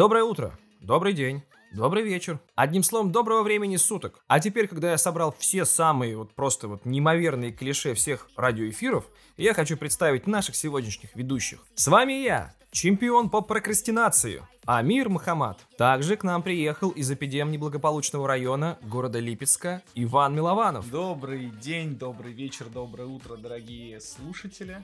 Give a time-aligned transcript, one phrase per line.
[0.00, 2.40] Доброе утро, добрый день, добрый вечер.
[2.54, 4.24] Одним словом, доброго времени суток.
[4.28, 9.04] А теперь, когда я собрал все самые вот просто вот неимоверные клише всех радиоэфиров,
[9.36, 11.60] я хочу представить наших сегодняшних ведущих.
[11.74, 15.58] С вами я, чемпион по прокрастинации, Амир Мухаммад.
[15.76, 20.90] Также к нам приехал из эпидем неблагополучного района города Липецка Иван Милованов.
[20.90, 24.82] Добрый день, добрый вечер, доброе утро, дорогие слушатели.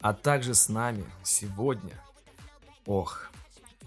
[0.00, 1.92] А также с нами сегодня...
[2.86, 3.31] Ох,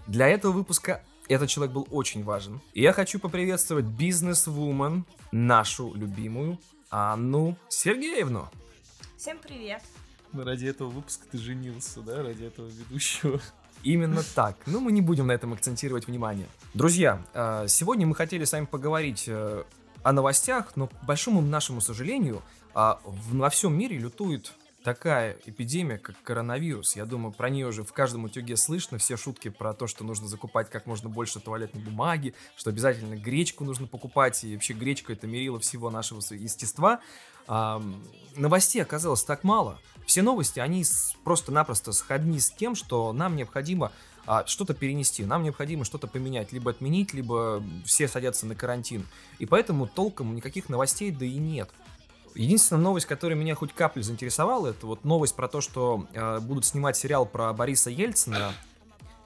[0.06, 2.60] для этого выпуска этот человек был очень важен.
[2.72, 6.58] И я хочу поприветствовать бизнес-вумен, нашу любимую
[6.90, 8.48] Анну Сергеевну.
[9.16, 9.82] Всем привет.
[10.32, 12.22] Ну, ради этого выпуска ты женился, да?
[12.22, 13.40] Ради этого ведущего.
[13.82, 14.56] Именно так.
[14.66, 16.46] Но мы не будем на этом акцентировать внимание.
[16.74, 19.64] Друзья, э, сегодня мы хотели с вами поговорить э,
[20.02, 22.42] о новостях, но, к большому нашему сожалению,
[22.74, 24.52] а, во всем мире лютует
[24.86, 26.94] такая эпидемия, как коронавирус.
[26.94, 28.98] Я думаю, про нее уже в каждом утюге слышно.
[28.98, 33.64] Все шутки про то, что нужно закупать как можно больше туалетной бумаги, что обязательно гречку
[33.64, 37.00] нужно покупать, и вообще гречка это мерило всего нашего естества.
[37.48, 37.82] А,
[38.36, 39.80] новостей оказалось так мало.
[40.06, 40.84] Все новости, они
[41.24, 43.90] просто-напросто сходни с тем, что нам необходимо
[44.24, 49.04] а, что-то перенести, нам необходимо что-то поменять, либо отменить, либо все садятся на карантин.
[49.40, 51.70] И поэтому толком никаких новостей да и нет.
[52.36, 56.64] Единственная новость, которая меня хоть каплю заинтересовала, это вот новость про то, что э, будут
[56.64, 58.52] снимать сериал про Бориса Ельцина.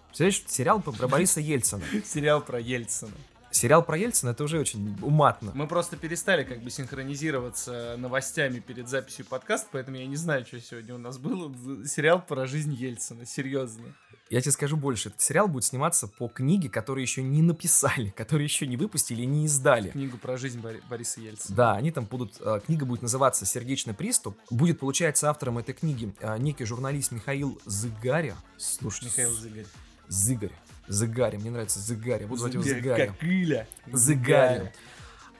[0.08, 1.82] Представляешь, сериал про, про Бориса Ельцина.
[2.04, 3.12] Сериал про Ельцина.
[3.50, 5.52] Сериал про Ельцина это уже очень уматно.
[5.54, 10.60] Мы просто перестали как бы синхронизироваться новостями перед записью подкаста, поэтому я не знаю, что
[10.60, 11.52] сегодня у нас было.
[11.86, 13.94] Сериал про жизнь Ельцина, серьезно.
[14.30, 18.44] Я тебе скажу больше, этот сериал будет сниматься по книге, которую еще не написали, которую
[18.44, 19.90] еще не выпустили и не издали.
[19.90, 21.56] Книгу про жизнь Бори- Бориса Ельцина.
[21.56, 24.38] Да, они там будут, э, книга будет называться «Сердечный приступ».
[24.48, 28.36] Будет, получается, автором этой книги э, некий журналист Михаил Зыгаря.
[28.56, 29.66] Слушай, Михаил Зыгарь.
[30.06, 30.52] Зыгарь.
[30.90, 32.26] Зыгаря, мне нравится Зыгаря.
[32.26, 33.06] Буду звать его Зыгарь, Зыгаря.
[33.06, 33.66] Как Иля.
[33.92, 34.72] Зыгаря.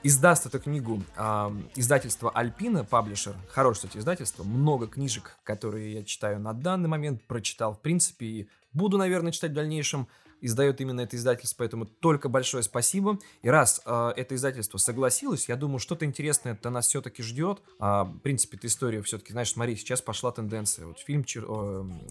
[0.02, 3.34] Издаст эту книгу а, издательство Альпина, паблишер.
[3.50, 4.44] Хорошее, кстати, издательство.
[4.44, 9.50] Много книжек, которые я читаю на данный момент, прочитал, в принципе, и буду, наверное, читать
[9.50, 10.08] в дальнейшем.
[10.40, 13.18] Издает именно это издательство, поэтому только большое спасибо.
[13.42, 17.60] И раз а, это издательство согласилось, я думаю, что-то интересное это нас все-таки ждет.
[17.78, 20.86] А, в принципе, эта история все-таки, знаешь, смотри, сейчас пошла тенденция.
[20.86, 21.44] Вот фильм, Чер-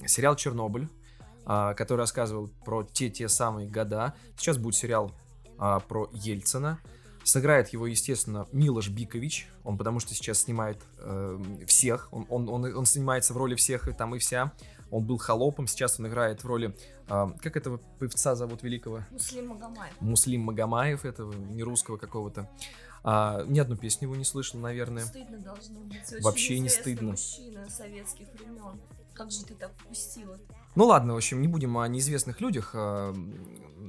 [0.03, 0.89] э, сериал «Чернобыль»,
[1.75, 4.13] который рассказывал про те-те самые года.
[4.37, 5.11] Сейчас будет сериал
[5.57, 6.79] а, про Ельцина.
[7.23, 9.49] Сыграет его, естественно, Милош Бикович.
[9.63, 12.07] Он потому что сейчас снимает э, всех.
[12.11, 14.53] Он, он, он, он снимается в роли всех и там и вся.
[14.89, 16.75] Он был холопом, сейчас он играет в роли...
[17.07, 19.03] э, как этого певца зовут великого?
[19.11, 19.93] Муслим Магомаев.
[19.99, 22.49] Муслим Магомаев, этого не русского какого-то.
[23.03, 25.05] А, ни одну песню его не слышал, наверное.
[25.05, 26.11] Стыдно должно быть.
[26.11, 27.11] Очень Вообще не стыдно.
[27.11, 28.79] мужчина советских времен.
[29.13, 30.39] Как же ты так впустила?
[30.79, 32.71] Ну ладно, в общем, не будем о неизвестных людях.
[32.73, 33.13] а,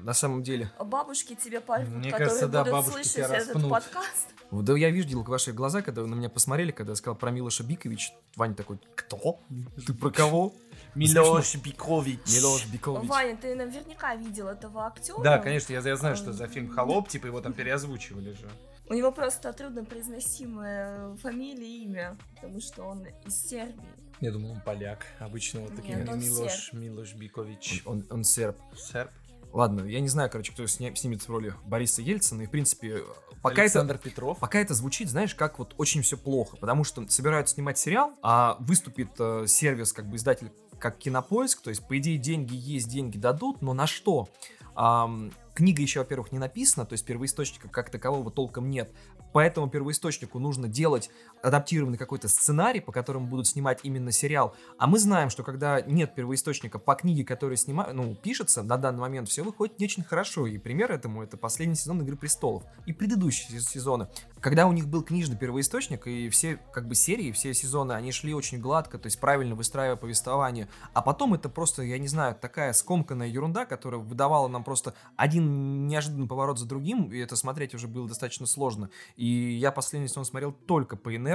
[0.02, 3.54] на самом деле, бабушки тебе пальпут, Мне которые кажется, да, будут бабушки слышать тебя этот
[3.54, 3.70] распнут.
[3.70, 4.28] подкаст.
[4.50, 7.62] да я видел ваши глаза, когда вы на меня посмотрели, когда я сказал про Милоша
[7.62, 8.12] Бикович.
[8.34, 9.38] Ваня такой, кто?
[9.86, 10.52] Ты про кого?
[10.96, 12.18] Милош Бикович.
[12.26, 13.08] Милош Бикович.
[13.08, 15.22] Ваня, ты наверняка видел этого актера.
[15.22, 18.50] Да, конечно, я, я знаю, что за фильм «Холоп», типа его там переозвучивали же.
[18.88, 24.09] У него просто труднопроизносимое фамилия и имя, потому что он из Сербии.
[24.20, 25.06] Я думал, он поляк.
[25.18, 27.82] Обычно вот такие Нет, он Милош, Милош Бикович.
[27.86, 28.56] Он, он серб.
[28.76, 29.10] Серб.
[29.52, 32.42] Ладно, я не знаю, короче, кто сня- снимет в роли Бориса Ельцина.
[32.42, 33.02] И, в принципе,
[33.42, 34.04] пока Александр это...
[34.04, 34.38] Петров.
[34.38, 38.56] Пока это звучит, знаешь, как вот очень все плохо, потому что собираются снимать сериал, а
[38.60, 43.18] выступит э, сервис, как бы издатель, как Кинопоиск, то есть, по идее, деньги есть, деньги
[43.18, 44.28] дадут, но на что?
[44.76, 48.92] Ам, книга еще, во-первых, не написана, то есть первоисточника как такового толком нет,
[49.32, 51.10] поэтому первоисточнику нужно делать
[51.42, 56.14] адаптированный какой-то сценарий, по которому будут снимать именно сериал, а мы знаем, что когда нет
[56.14, 57.88] первоисточника по книге, которая снима...
[57.92, 61.74] ну, пишется, на данный момент все выходит не очень хорошо, и пример этому это последний
[61.74, 64.08] сезон «Игры престолов» и предыдущие сезоны.
[64.40, 68.34] Когда у них был книжный первоисточник, и все как бы серии, все сезоны, они шли
[68.34, 72.72] очень гладко, то есть правильно выстраивая повествование, а потом это просто, я не знаю, такая
[72.72, 77.88] скомканная ерунда, которая выдавала нам просто один неожиданный поворот за другим, и это смотреть уже
[77.88, 78.90] было достаточно сложно.
[79.16, 81.29] И я последний сезон смотрел только по инерции,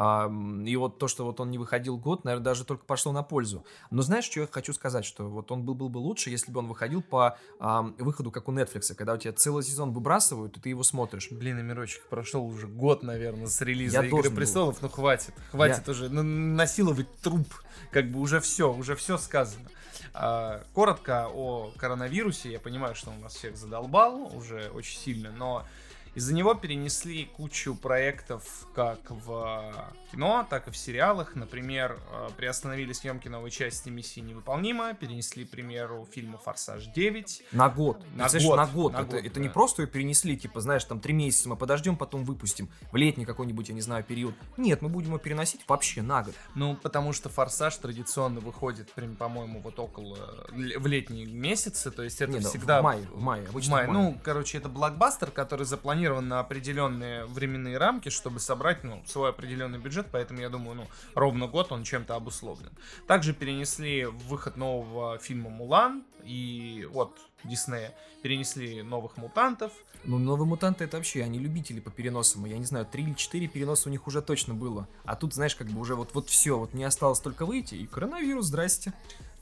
[0.00, 0.30] а,
[0.64, 3.64] и вот то, что вот он не выходил год, наверное, даже только пошло на пользу.
[3.90, 6.60] Но знаешь, что я хочу сказать, что вот он был, был бы лучше, если бы
[6.60, 10.60] он выходил по а, выходу, как у Netflix, когда у тебя целый сезон выбрасывают, и
[10.60, 11.32] ты его смотришь.
[11.32, 14.36] Блин, Мирочек, прошел уже год, наверное, с релиза Я «Игры должен был.
[14.36, 14.82] престолов».
[14.82, 15.34] Ну, хватит.
[15.50, 17.48] Хватит уже ну, насиловать труп.
[17.90, 19.68] Как бы уже все, уже все сказано.
[20.14, 22.52] А, коротко о коронавирусе.
[22.52, 25.64] Я понимаю, что он нас всех задолбал уже очень сильно, но
[26.14, 29.72] Из-за него перенесли кучу проектов как в
[30.10, 31.34] кино, так и в сериалах.
[31.34, 37.42] Например, э, приостановили съемки новой части «Миссии невыполнима», перенесли, к примеру, фильма «Форсаж 9».
[37.52, 37.98] На год.
[38.14, 38.92] На Представляешь, год, на год.
[38.92, 39.52] на это год, это не да.
[39.54, 42.68] просто ее перенесли, типа, знаешь, там три месяца мы подождем, потом выпустим.
[42.90, 44.34] В летний какой-нибудь, я не знаю, период.
[44.56, 46.34] Нет, мы будем ее переносить вообще на год.
[46.54, 50.16] Ну, потому что «Форсаж» традиционно выходит, по-моему, вот около...
[50.50, 52.80] л- в летние месяцы, то есть это Не, да, всегда...
[52.80, 53.86] в мае, в мае, В обычно мае.
[53.86, 54.02] в мае.
[54.12, 59.78] Ну, короче, это блокбастер, который запланирован на определенные временные рамки, чтобы собрать, ну, свой определенный
[59.78, 62.70] бюджет, поэтому я думаю, ну, ровно год он чем-то обусловлен.
[63.06, 69.72] Также перенесли выход нового фильма «Мулан», и вот Диснея перенесли новых мутантов.
[70.04, 72.44] Ну, новые мутанты это вообще, они любители по переносам.
[72.44, 74.88] Я не знаю, три или четыре переноса у них уже точно было.
[75.04, 77.86] А тут, знаешь, как бы уже вот, вот все, вот не осталось только выйти, и
[77.86, 78.92] коронавирус, здрасте.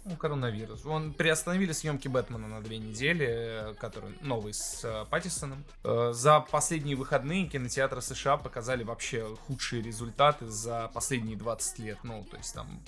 [0.09, 0.87] Ну, коронавирус.
[0.87, 5.65] Он приостановили съемки Бэтмена на две недели, э, который новый с э, Паттисоном.
[5.83, 11.99] Э, За последние выходные кинотеатры США показали вообще худшие результаты за последние 20 лет.
[12.05, 12.81] Ну, то есть там,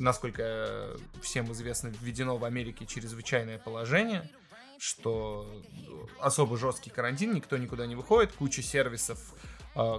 [0.00, 4.28] насколько всем известно, введено в Америке чрезвычайное положение,
[4.80, 5.48] что
[6.20, 9.32] особо жесткий карантин, никто никуда не выходит, куча сервисов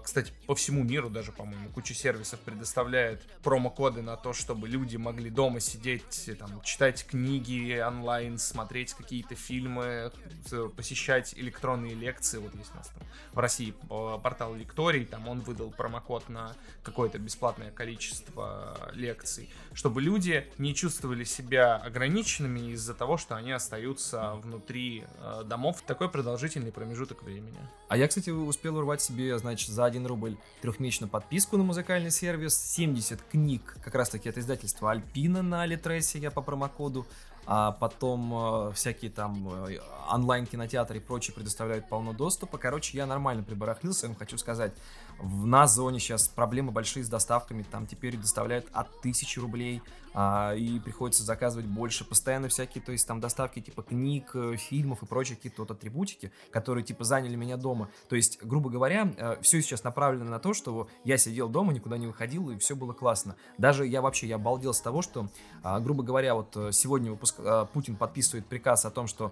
[0.04, 5.30] Кстати, по всему миру даже, по-моему, куча сервисов предоставляет промокоды на то, чтобы люди могли
[5.30, 10.12] дома сидеть, э, там, читать книги онлайн, смотреть какие-то фильмы,
[10.48, 12.40] с- посещать электронные лекции.
[12.40, 16.54] Вот есть у нас там в России э, портал Лекторий, там он выдал промокод на
[16.84, 24.34] какое-то бесплатное количество лекций, чтобы люди не чувствовали себя ограниченными из-за того, что они остаются
[24.36, 27.58] внутри э, домов в такой продолжительный промежуток времени.
[27.88, 32.58] А я, кстати, успел урвать себе, значит, за 1 рубль трехмесячную подписку на музыкальный сервис,
[32.58, 37.06] 70 книг, как раз таки от издательства Альпина на Алитресе, я по промокоду,
[37.46, 39.80] а потом э, всякие там э,
[40.12, 42.58] онлайн-кинотеатры и прочее предоставляют полно доступа.
[42.60, 44.72] Короче, я нормально прибарахлился, я вам хочу сказать.
[45.18, 49.82] В на зоне сейчас проблемы большие с доставками, там теперь доставляют от 1000 рублей,
[50.22, 52.04] а, и приходится заказывать больше.
[52.04, 56.34] Постоянно всякие, то есть там доставки типа книг, э, фильмов и прочие какие-то вот атрибутики,
[56.52, 57.88] которые типа заняли меня дома.
[58.10, 62.06] То есть, грубо говоря, все сейчас направлено на то, что я сидел дома, никуда не
[62.06, 63.38] выходил, и все было классно.
[63.58, 65.30] Даже я вообще, я обалдел с того, что,
[65.64, 69.32] а, грубо говоря, вот э, сегодня выпуск, а, Путин подписывает приказ о том, что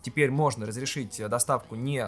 [0.00, 1.98] теперь можно разрешить э, доставку не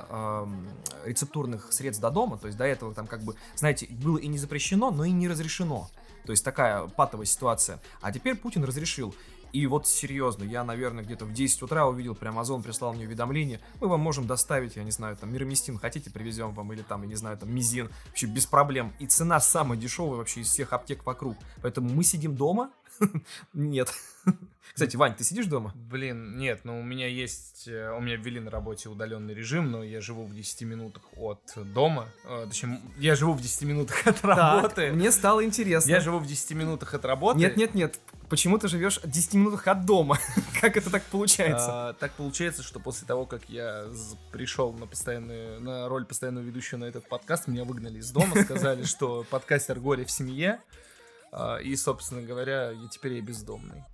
[1.05, 4.39] рецептурных средств до дома, то есть до этого там как бы, знаете, было и не
[4.39, 5.91] запрещено, но и не разрешено.
[6.25, 7.81] То есть такая патовая ситуация.
[8.01, 9.15] А теперь Путин разрешил.
[9.53, 13.61] И вот серьезно, я, наверное, где-то в 10 утра увидел, прям Озон прислал мне уведомление,
[13.81, 17.09] мы вам можем доставить, я не знаю, там, мироместин хотите, привезем вам, или там, я
[17.09, 18.93] не знаю, там, мизин, вообще без проблем.
[19.01, 21.37] И цена самая дешевая вообще из всех аптек вокруг.
[21.63, 22.71] Поэтому мы сидим дома?
[23.53, 23.93] Нет.
[24.73, 25.73] Кстати, Вань, ты сидишь дома?
[25.75, 29.83] Блин, нет, ну у меня есть, э, у меня ввели на работе удаленный режим, но
[29.83, 31.41] я живу в 10 минутах от
[31.75, 34.93] дома, э, точнее, я живу в 10 минутах от работы.
[34.93, 35.91] мне стало интересно.
[35.91, 37.39] Я живу в 10 минутах от работы.
[37.39, 38.01] Нет, нет, нет.
[38.29, 40.19] Почему ты живешь в 10 минутах от дома?
[40.61, 41.89] как это так получается?
[41.89, 43.87] А, так получается, что после того, как я
[44.31, 48.85] пришел на постоянную, на роль постоянного ведущего на этот подкаст, меня выгнали из дома, сказали,
[48.85, 50.61] что подкастер горе в семье,
[51.63, 53.85] и, собственно говоря, я теперь я бездомный.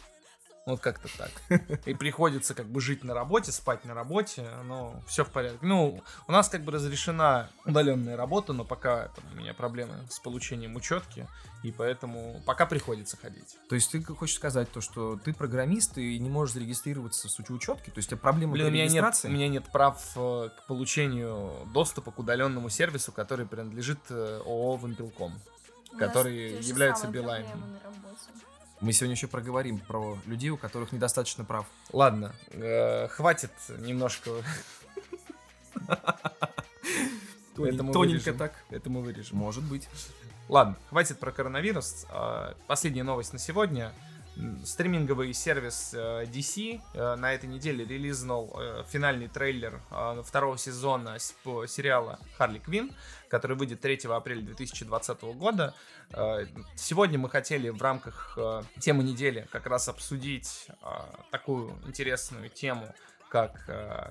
[0.67, 1.31] Вот как-то так.
[1.87, 5.61] И приходится как бы жить на работе, спать на работе, но все в порядке.
[5.63, 10.19] Ну, у нас как бы разрешена удаленная работа, но пока там, у меня проблемы с
[10.19, 11.29] получением учетки,
[11.63, 13.57] и поэтому пока приходится ходить.
[13.69, 17.91] То есть ты хочешь сказать то, что ты программист и не можешь зарегистрироваться с учетки?
[17.91, 20.67] То есть у тебя проблема Блин, у меня, нет, у меня нет прав э, к
[20.67, 25.41] получению доступа к удаленному сервису, который принадлежит э, ООО «Вимпелком».
[27.43, 28.19] Проблемы на работе.
[28.81, 31.67] Мы сегодня еще проговорим про людей, у которых недостаточно прав.
[31.93, 34.31] Ладно, э, хватит немножко.
[37.55, 38.53] Тоненько так.
[38.71, 39.39] Это мы вырежем.
[39.39, 39.89] Может быть.
[40.49, 42.07] Ладно, хватит про коронавирус.
[42.11, 43.93] А, Последняя новость на сегодня.
[44.65, 49.81] Стриминговый сервис э, DC э, на этой неделе релизнул э, финальный трейлер
[50.25, 52.93] второго сезона сериала Харли Квин,
[53.31, 55.75] который выйдет 3 апреля 2020 года.
[56.77, 58.39] Сегодня мы хотели в рамках
[58.79, 60.69] темы недели как раз обсудить
[61.31, 62.95] такую интересную тему,
[63.29, 63.69] как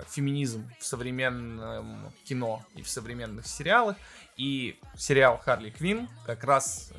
[0.08, 3.96] феминизм в современном кино и в современных сериалах.
[4.36, 6.92] И сериал Харли Квин как раз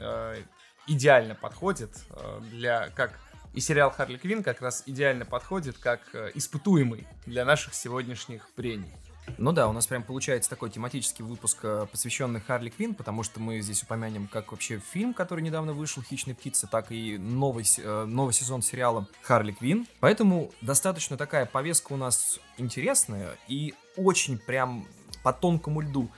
[0.87, 3.19] идеально подходит э, для как
[3.53, 8.91] и сериал Харли Квин как раз идеально подходит как э, испытуемый для наших сегодняшних прений.
[9.37, 13.39] Ну да, у нас прям получается такой тематический выпуск, э, посвященный Харли Квин, потому что
[13.39, 17.65] мы здесь упомянем как вообще фильм, который недавно вышел, «Хищные птицы», так и новый,
[18.05, 19.85] новый сезон сериала Харли Квин.
[19.99, 24.87] Поэтому достаточно такая повестка у нас интересная и очень прям
[25.23, 26.09] по тонкому льду.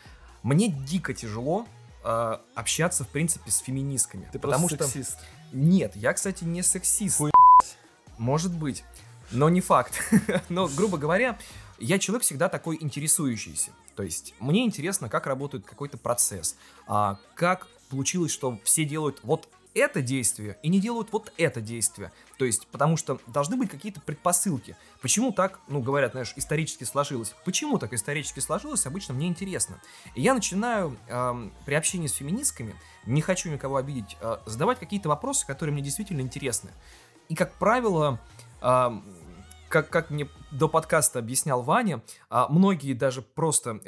[0.43, 1.65] Мне дико тяжело
[2.03, 4.29] э, общаться, в принципе, с феминистками.
[4.32, 5.00] Ты потому просто что...
[5.00, 5.20] сексист.
[5.51, 7.18] Нет, я, кстати, не сексист.
[7.18, 7.32] Хуй
[8.18, 8.84] Может быть,
[9.32, 9.94] но не факт.
[10.50, 11.38] но, грубо говоря,
[11.79, 13.72] я человек всегда такой интересующийся.
[13.96, 16.56] То есть мне интересно, как работает какой-то процесс,
[16.88, 22.11] а, как получилось, что все делают вот это действие и не делают вот это действие.
[22.38, 24.75] То есть, потому что должны быть какие-то предпосылки.
[25.01, 27.35] Почему так, ну, говорят, знаешь, исторически сложилось?
[27.45, 29.81] Почему так исторически сложилось, обычно мне интересно.
[30.15, 35.09] И я начинаю эм, при общении с феминистками, не хочу никого обидеть, э, задавать какие-то
[35.09, 36.71] вопросы, которые мне действительно интересны.
[37.27, 38.19] И, как правило,
[38.61, 39.03] эм,
[39.69, 43.79] как, как мне до подкаста объяснял Ваня, а, многие даже просто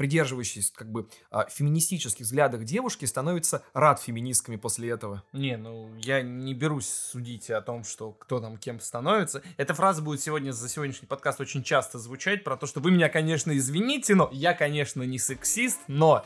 [0.00, 5.22] придерживающиеся как бы а, феминистических взглядах девушки становятся рад феминистками после этого.
[5.34, 9.42] Не, ну я не берусь судить о том, что кто там кем становится.
[9.58, 13.10] Эта фраза будет сегодня за сегодняшний подкаст очень часто звучать про то, что вы меня,
[13.10, 16.24] конечно, извините, но я, конечно, не сексист, но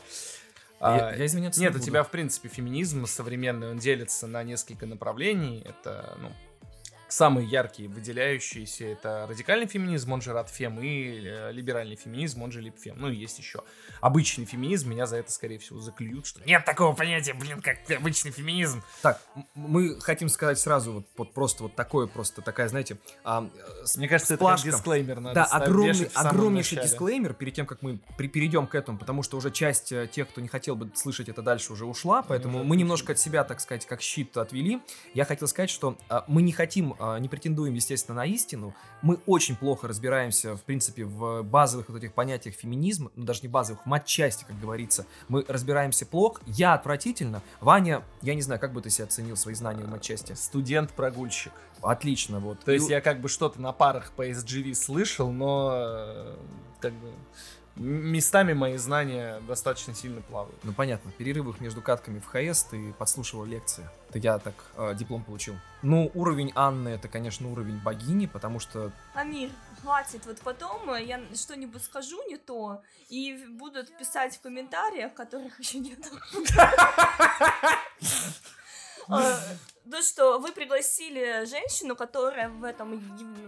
[0.79, 4.41] Я, а, я извиняться Нет, не у тебя, в принципе, феминизм современный, он делится на
[4.43, 5.61] несколько направлений.
[5.65, 6.31] Это, ну,
[7.07, 12.61] самые яркие, выделяющиеся, это радикальный феминизм, он же радфем, и э, либеральный феминизм, он же
[12.61, 12.95] либфем.
[12.97, 13.63] Ну, и есть еще
[14.01, 18.31] обычный феминизм, меня за это, скорее всего, заклюют, что нет такого понятия, блин, как обычный
[18.31, 18.83] феминизм.
[19.01, 19.21] Так,
[19.53, 24.07] мы хотим сказать сразу вот, вот просто вот такое, просто такая, знаете, а, э, Мне
[24.07, 24.71] кажется, это сплашка.
[24.71, 26.89] дисклеймер надо Да, огромный, огромнейший начале.
[26.91, 30.27] дисклеймер перед тем, как мы при- перейдем к этому, потому что уже часть э, тех,
[30.29, 33.43] кто не хотел бы слышать это дальше, уже ушла, поэтому уже мы немножко от себя,
[33.43, 34.81] так сказать, как щит отвели.
[35.13, 38.73] Я хотел сказать, что а, мы не хотим, а, не претендуем, естественно, на истину.
[39.01, 43.47] Мы очень плохо разбираемся, в принципе, в базовых вот этих понятиях феминизма, ну даже не
[43.47, 45.05] базовых, в матчасти, как говорится.
[45.27, 46.41] Мы разбираемся плохо.
[46.45, 47.41] Я отвратительно.
[47.61, 50.33] Ваня, я не знаю, как бы ты себя оценил свои знания в матчасти?
[50.33, 51.53] Студент-прогульщик.
[51.81, 52.59] Отлично, вот.
[52.61, 56.35] То есть И- я как бы что-то на парах по SGV слышал, но э,
[56.79, 57.11] как бы
[57.75, 60.57] местами мои знания достаточно сильно плавают.
[60.63, 63.89] Ну понятно, в перерывах между катками в ХС ты подслушивал лекции.
[64.09, 65.55] Это я так э, диплом получил.
[65.81, 69.49] Ну, уровень Анны это, конечно, уровень богини, потому что Амир,
[69.81, 75.59] хватит, вот потом э, я что-нибудь скажу не то, и будут писать в комментариях, которых
[75.59, 75.99] еще нет.
[79.07, 82.99] То, что вы пригласили женщину, которая в этом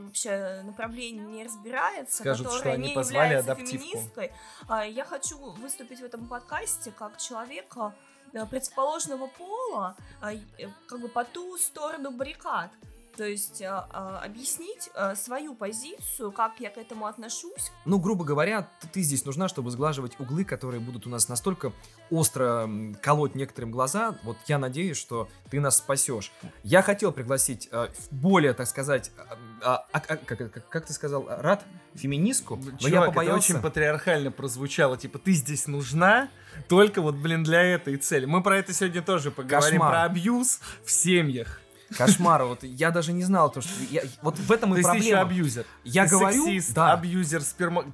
[0.06, 3.86] вообще направлении не разбирается, Скажут, которая что не является адаптивку.
[3.88, 4.32] феминисткой.
[4.68, 7.96] А, Я хочу выступить в этом подкасте как человека
[8.34, 10.40] э, противоположного пола, а, э,
[10.88, 12.72] как бы по ту сторону баррикад.
[13.18, 17.72] То есть а, а, объяснить а, свою позицию, как я к этому отношусь.
[17.86, 21.74] Ну, грубо говоря, ты, здесь нужна, чтобы сглаживать углы, которые будут у нас настолько
[22.12, 22.70] остро
[23.02, 24.18] колоть некоторым глаза.
[24.24, 26.32] Вот я надеюсь, что ты нас спасешь.
[26.62, 31.26] Я хотел пригласить э, более, так сказать, а, а, а, как, как- как ты сказал,
[31.28, 33.54] рад феминистку, но я Чувак, это побоялся.
[33.54, 34.96] очень патриархально прозвучало.
[34.96, 36.30] Типа, ты здесь нужна
[36.68, 38.26] только вот, блин, для этой цели.
[38.26, 39.80] Мы про это сегодня тоже поговорим.
[39.80, 39.92] Кошмар.
[39.92, 41.62] Про абьюз в семьях.
[41.96, 44.92] Кошмар, вот я даже не знал, то, что я, вот в этом То и есть
[44.92, 45.30] ты еще проблема.
[45.32, 45.66] абьюзер.
[45.84, 46.94] Я Ты говорю, сексист, да.
[46.94, 47.86] абьюзер, сперма...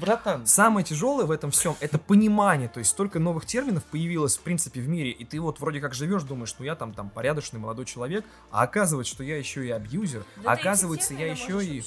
[0.00, 4.40] Братан, Самое тяжелое в этом всем это понимание, то есть столько новых терминов появилось в
[4.40, 7.60] принципе в мире, и ты вот вроде как живешь, думаешь, ну я там там порядочный
[7.60, 11.30] молодой человек, а оказывается, что я еще и абьюзер, Да а ты оказывается, эти я
[11.30, 11.84] еще и...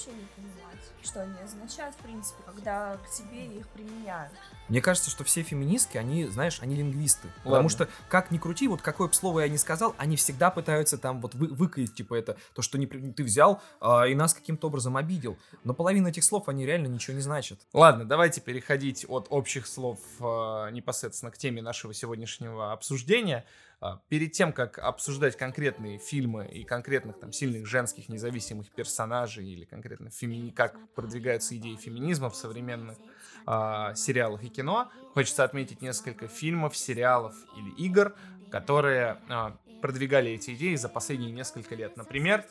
[1.06, 4.32] что они означают, в принципе, когда к тебе их применяют.
[4.68, 7.28] Мне кажется, что все феминистки, они, знаешь, они лингвисты.
[7.38, 7.68] Потому Ладно.
[7.70, 11.20] что, как ни крути, вот какое бы слово я ни сказал, они всегда пытаются там
[11.20, 14.96] вот вы, выкаять, типа, это, то, что не, ты взял а, и нас каким-то образом
[14.96, 15.38] обидел.
[15.64, 17.60] Но половина этих слов, они реально ничего не значат.
[17.72, 23.44] Ладно, давайте переходить от общих слов э, непосредственно к теме нашего сегодняшнего обсуждения.
[23.78, 29.64] А, перед тем, как обсуждать конкретные фильмы и конкретных там сильных женских независимых персонажей или
[29.64, 30.50] конкретно феми...
[30.50, 32.96] как продвигаются идеи феминизма в современных
[33.44, 38.14] а, сериалах и кино, хочется отметить несколько фильмов, сериалов или игр,
[38.50, 41.96] которые а, продвигали эти идеи за последние несколько лет.
[41.96, 42.44] Например,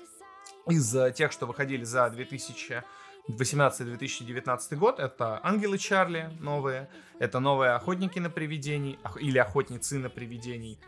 [0.67, 2.83] из э, тех, что выходили за 2000
[3.27, 4.99] 18-2019 год.
[4.99, 10.79] Это «Ангелы Чарли» новые, это новые «Охотники на привидений» или «Охотницы на привидений».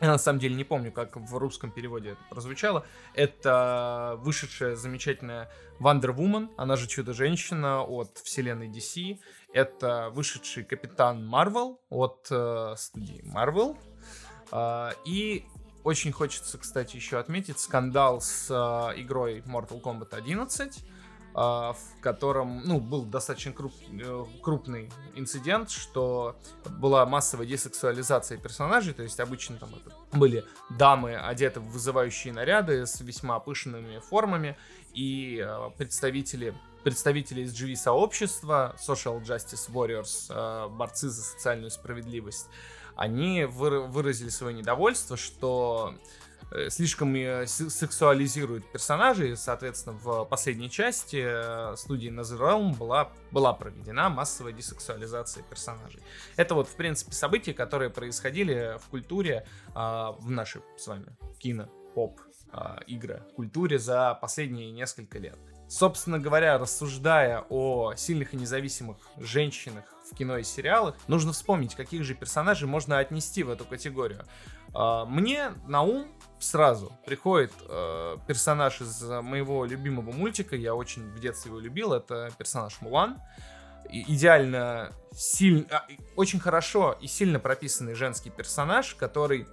[0.00, 2.86] Я на самом деле не помню, как в русском переводе это прозвучало.
[3.14, 5.50] Это вышедшая замечательная
[5.80, 9.18] Wonder Woman, она же Чудо-женщина от вселенной DC.
[9.52, 13.76] Это вышедший Капитан Марвел от э, студии Marvel.
[14.50, 15.44] А, и
[15.84, 20.97] очень хочется, кстати, еще отметить скандал с э, игрой Mortal Kombat 11, а,
[21.34, 26.36] в котором, ну, был достаточно круп- э, крупный инцидент, что
[26.80, 32.86] была массовая десексуализация персонажей, то есть обычно там это были дамы, одеты в вызывающие наряды
[32.86, 34.56] с весьма пышными формами,
[34.94, 42.48] и э, представители представители SGV сообщества, Social Justice Warriors, э, борцы за социальную справедливость,
[42.96, 45.94] они выразили свое недовольство, что
[46.68, 49.36] слишком э, сексуализирует персонажей.
[49.36, 56.00] Соответственно, в последней части э, студии Netherrealm была, была проведена массовая десексуализация персонажей.
[56.36, 61.06] Это вот, в принципе, события, которые происходили в культуре, а, в нашей с вами
[61.38, 65.38] кино, поп, а, игры, культуре за последние несколько лет.
[65.68, 72.04] Собственно говоря, рассуждая о сильных и независимых женщинах в кино и сериалах, нужно вспомнить, каких
[72.04, 74.24] же персонажей можно отнести в эту категорию.
[74.80, 76.06] А, мне на ум
[76.38, 82.30] сразу приходит э, персонаж из моего любимого мультика, я очень в детстве его любил, это
[82.38, 83.18] персонаж Мулан.
[83.90, 89.48] И, идеально, сильно, а, очень хорошо и сильно прописанный женский персонаж, который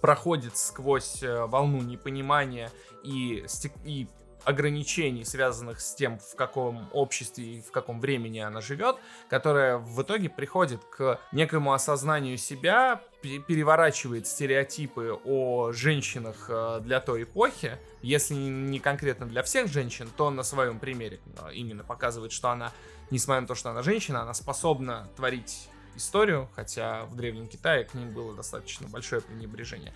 [0.00, 2.70] проходит сквозь э, волну непонимания
[3.04, 3.44] и,
[3.84, 4.08] и
[4.44, 8.96] ограничений, связанных с тем, в каком обществе и в каком времени она живет,
[9.28, 17.22] которая в итоге приходит к некому осознанию себя, переворачивает стереотипы о женщинах э, для той
[17.22, 22.50] эпохи, если не конкретно для всех женщин, то на своем примере э, именно показывает, что
[22.50, 22.72] она,
[23.10, 27.94] несмотря на то, что она женщина, она способна творить историю, хотя в Древнем Китае к
[27.94, 29.94] ним было достаточно большое пренебрежение.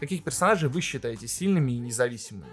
[0.00, 2.46] Каких персонажей вы считаете сильными и независимыми?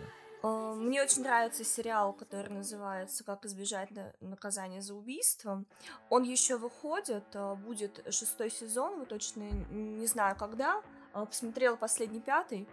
[0.85, 3.89] Э, мне очень нравится сериал, который называется «Как избежать
[4.21, 5.63] наказания за убийство».
[6.09, 10.81] Он еще выходит, э, будет шестой сезон, вы точно не знаю когда.
[11.13, 12.67] Э, посмотрела последний пятый.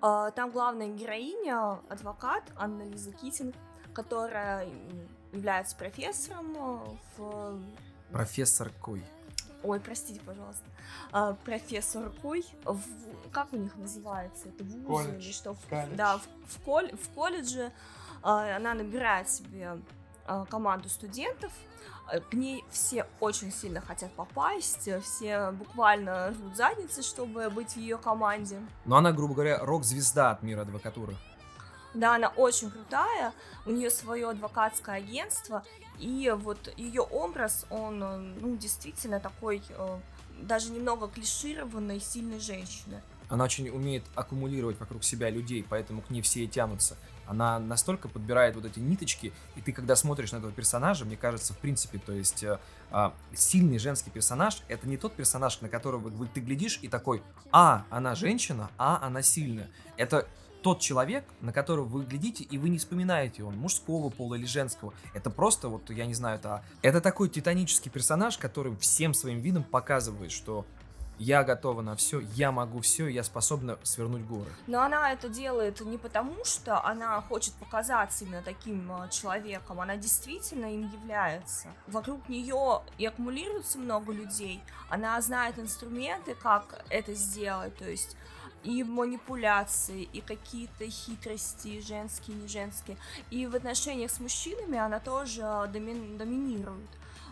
[0.00, 3.52] Там главная героиня, адвокат Анна Лиза Китин,
[3.92, 4.68] которая
[5.32, 6.56] является профессором
[7.16, 7.60] в...
[8.12, 9.02] Профессор Кой.
[9.62, 10.64] Ой, простите, пожалуйста.
[11.12, 12.44] А, профессор Куй.
[12.64, 12.80] В,
[13.32, 14.48] как у них называется?
[14.48, 15.24] Это вуз Колледж.
[15.24, 15.54] или что?
[15.54, 15.96] В, Колледж.
[15.96, 17.72] Да, в, в, коль, в колледже
[18.22, 19.78] а, она набирает себе
[20.26, 21.52] а, команду студентов.
[22.30, 27.98] К ней все очень сильно хотят попасть, все буквально рвут задницы, чтобы быть в ее
[27.98, 28.58] команде.
[28.86, 31.14] Но она, грубо говоря, рок-звезда от мира адвокатуры.
[31.94, 33.32] Да, она очень крутая,
[33.66, 35.64] у нее свое адвокатское агентство,
[35.98, 39.98] и вот ее образ, он, э, ну, действительно такой, э,
[40.40, 43.02] даже немного клишированной, сильной женщины.
[43.28, 46.96] Она очень умеет аккумулировать вокруг себя людей, поэтому к ней все и тянутся.
[47.26, 51.52] Она настолько подбирает вот эти ниточки, и ты, когда смотришь на этого персонажа, мне кажется,
[51.52, 52.58] в принципе, то есть э,
[52.90, 57.22] э, сильный женский персонаж— это не тот персонаж, на которого ты глядишь и такой,
[57.52, 59.68] а, она женщина, а, она сильная.
[59.98, 60.26] Это
[60.62, 64.92] тот человек, на которого вы глядите, и вы не вспоминаете, он мужского пола или женского.
[65.14, 69.64] Это просто, вот, я не знаю, это, это такой титанический персонаж, который всем своим видом
[69.64, 70.64] показывает, что
[71.18, 74.50] я готова на все, я могу все, я способна свернуть горы.
[74.66, 79.96] Но она это делает не потому, что она хочет показаться именно таким а, человеком, она
[79.96, 81.68] действительно им является.
[81.88, 88.16] Вокруг нее и аккумулируется много людей, она знает инструменты, как это сделать, то есть
[88.64, 92.96] и манипуляции, и какие-то хитрости, женские, не женские.
[93.30, 96.88] И в отношениях с мужчинами она тоже доми- доминирует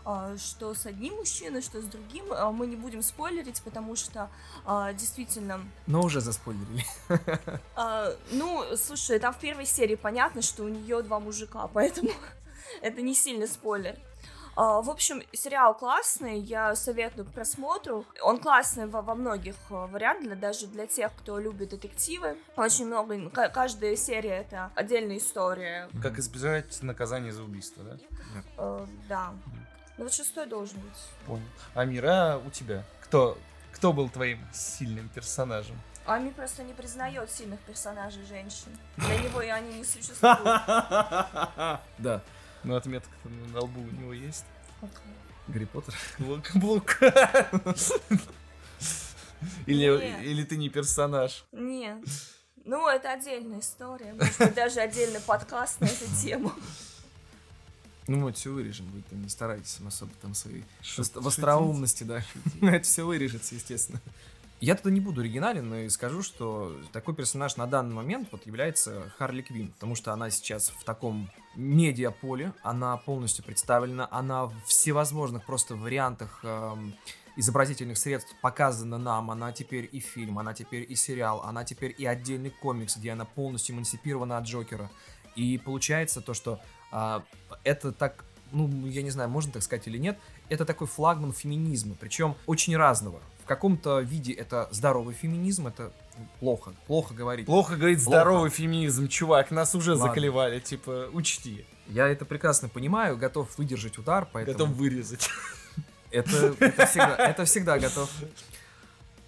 [0.08, 2.26] а, что с одним мужчиной, что с другим.
[2.30, 4.30] А, мы не будем спойлерить, потому что
[4.64, 5.60] а, действительно...
[5.88, 6.84] Но уже заспойлерили.
[8.30, 12.10] Ну, слушай, там в первой серии понятно, что у нее два мужика, поэтому
[12.82, 13.96] это не сильный спойлер.
[14.56, 18.06] А, в общем, сериал классный, я советую к просмотру.
[18.22, 22.38] Он классный во, во многих а, вариантах, даже для тех, кто любит детективы.
[22.56, 25.90] Очень много, каждая серия это отдельная история.
[26.02, 27.98] Как избежать наказания за убийство, да?
[28.56, 29.34] Uh, да.
[29.98, 30.98] Ну вот шестой должен быть.
[31.26, 31.44] Понял.
[31.74, 33.36] Амира, у тебя кто,
[33.72, 35.76] кто был твоим сильным персонажем?
[36.06, 38.68] Ами просто не признает сильных персонажей женщин.
[38.96, 40.22] Для него и они не существуют.
[41.98, 42.22] Да.
[42.66, 43.08] Ну, отметка
[43.52, 44.44] на лбу у него есть.
[45.46, 45.94] Гарри Поттер?
[46.18, 46.98] Блок, блок.
[49.66, 51.44] Или, или ты не персонаж?
[51.52, 51.98] Нет.
[52.64, 54.14] Ну, это отдельная история.
[54.14, 56.52] Может быть, даже отдельный подкаст на эту тему.
[58.08, 62.24] Ну, мы это все вырежем, вы там не старайтесь особо там свои в остроумности, да.
[62.62, 64.00] Это все вырежется, естественно.
[64.58, 69.12] Я тогда не буду оригинален и скажу, что такой персонаж на данный момент вот является
[69.18, 75.44] Харли Квин, потому что она сейчас в таком медиаполе, она полностью представлена, она в всевозможных
[75.44, 76.94] просто вариантах эм,
[77.36, 82.06] изобразительных средств показана нам, она теперь и фильм, она теперь и сериал, она теперь и
[82.06, 84.90] отдельный комикс, где она полностью эмансипирована от Джокера.
[85.34, 86.60] И получается то, что
[86.92, 87.20] э,
[87.62, 91.94] это так ну, я не знаю, можно так сказать или нет, это такой флагман феминизма,
[91.98, 95.92] причем очень разного каком-то виде это здоровый феминизм, это
[96.40, 97.46] плохо, плохо говорить.
[97.46, 98.18] Плохо говорить Плохо.
[98.20, 100.08] здоровый феминизм, чувак, нас уже Ладно.
[100.08, 104.58] заклевали, типа, учти, Я это прекрасно понимаю, готов выдержать удар, поэтому...
[104.58, 105.30] готов вырезать.
[106.10, 108.10] Это, это всегда, это всегда готов.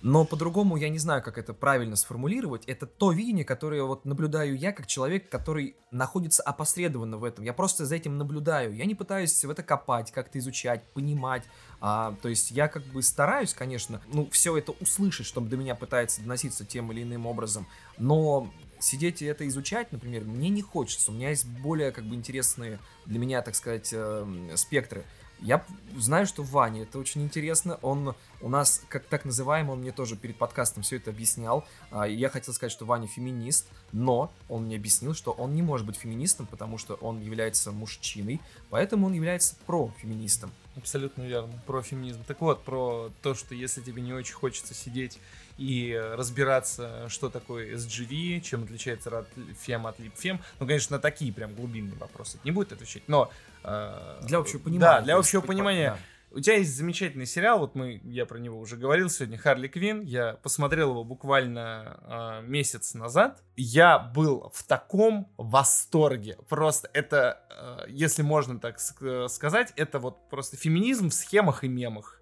[0.01, 2.65] Но по-другому я не знаю, как это правильно сформулировать.
[2.67, 7.45] Это то видение, которое вот наблюдаю я, как человек, который находится опосредованно в этом.
[7.45, 8.75] Я просто за этим наблюдаю.
[8.75, 11.43] Я не пытаюсь в это копать, как-то изучать, понимать.
[11.81, 15.75] А, то есть я как бы стараюсь, конечно, ну, все это услышать, что до меня
[15.75, 17.67] пытается доноситься тем или иным образом.
[17.99, 21.11] Но сидеть и это изучать, например, мне не хочется.
[21.11, 25.05] У меня есть более как бы интересные для меня, так сказать, эм, спектры.
[25.40, 25.64] Я
[25.96, 27.79] знаю, что Ваня, это очень интересно.
[27.83, 31.64] Он у нас, как так называемый, он мне тоже перед подкастом все это объяснял.
[31.90, 35.87] А, Я хотел сказать, что Ваня феминист, но он мне объяснил, что он не может
[35.87, 40.53] быть феминистом, потому что он является мужчиной, поэтому он является профеминистом.
[40.77, 42.22] Абсолютно верно, про феминизм.
[42.24, 45.18] Так вот, про то, что если тебе не очень хочется сидеть
[45.57, 49.27] и разбираться, что такое SGV, чем отличается
[49.61, 53.31] фем от липфем, ну, конечно, на такие прям глубинные вопросы не будет отвечать, но...
[53.64, 54.81] э, Для общего понимания.
[54.81, 55.90] Да, для общего понима- понимания.
[55.90, 55.99] да.
[56.31, 60.03] У тебя есть замечательный сериал, вот мы, я про него уже говорил сегодня, Харли Квин.
[60.03, 63.42] Я посмотрел его буквально э, месяц назад.
[63.57, 66.37] Я был в таком восторге.
[66.49, 71.68] Просто это, э, если можно так э, сказать, это вот просто феминизм в схемах и
[71.68, 72.17] мемах.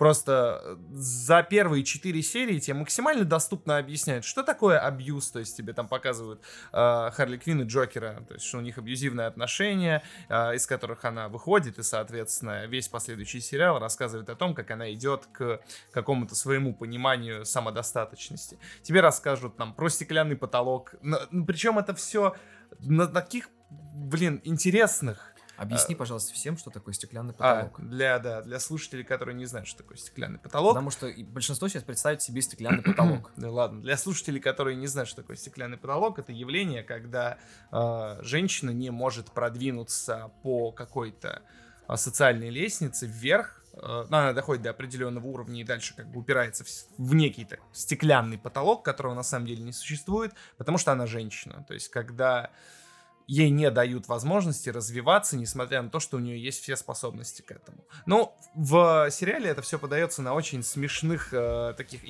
[0.00, 5.54] Просто э, за первые четыре серии тебе максимально доступно объясняют, что такое абьюз, то есть
[5.54, 6.40] тебе там показывают
[6.72, 11.04] э, Харли Квин и Джокера, то есть что у них абьюзивные отношения, э, из которых
[11.04, 15.60] она выходит, и, соответственно, весь последующий сериал рассказывает о том, как она идет к
[15.92, 18.58] какому-то своему пониманию самодостаточности.
[18.82, 20.94] Тебе расскажут там про стеклянный потолок,
[21.46, 22.34] причем это все
[22.78, 25.29] на таких, блин, интересных.
[25.60, 27.80] Объясни, пожалуйста, всем, что такое стеклянный А, потолок.
[27.80, 30.70] для, да, для слушателей, которые не знают, что такое стеклянный потолок.
[30.72, 33.30] Потому что большинство сейчас представит себе стеклянный потолок.
[33.36, 37.38] Ну ладно, для слушателей, которые не знают, что такое стеклянный потолок, это явление, когда
[37.72, 41.42] э, женщина не может продвинуться по какой-то
[41.88, 43.62] э, социальной лестнице вверх.
[43.74, 46.68] э, она доходит до определенного уровня и дальше как бы упирается в,
[46.98, 51.64] в некий так, стеклянный потолок, которого на самом деле не существует, потому что она женщина.
[51.68, 52.50] То есть, когда
[53.26, 57.50] ей не дают возможности развиваться, несмотря на то, что у нее есть все способности к
[57.52, 57.84] этому.
[58.06, 62.02] Ну, в сериале это все подается на очень смешных э, таких,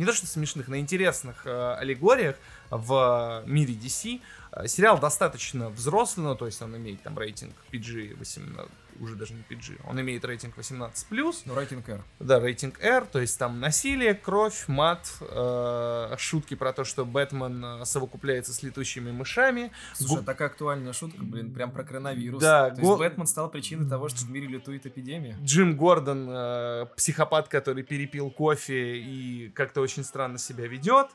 [0.00, 2.36] не то что смешных, на интересных э, аллегориях
[2.70, 4.20] в мире DC.
[4.52, 8.68] Э, Сериал достаточно взрослый, ну, то есть он имеет там рейтинг PG-18,
[9.00, 12.02] уже даже не PG, он имеет рейтинг 18+, Ну, рейтинг R.
[12.18, 17.64] да, рейтинг R, то есть там насилие, кровь, мат, э, шутки про то, что Бэтмен
[17.64, 19.72] э, совокупляется с летучими мышами.
[19.94, 22.42] Слушай, Гу- а такая актуальная шутка, блин, прям про коронавирус.
[22.42, 25.36] Да, То го- есть Бэтмен стал причиной того, что в мире лютует эпидемия.
[25.42, 31.08] Джим Гордон, э, психопат, который перепил кофе и как-то очень странно себя ведет.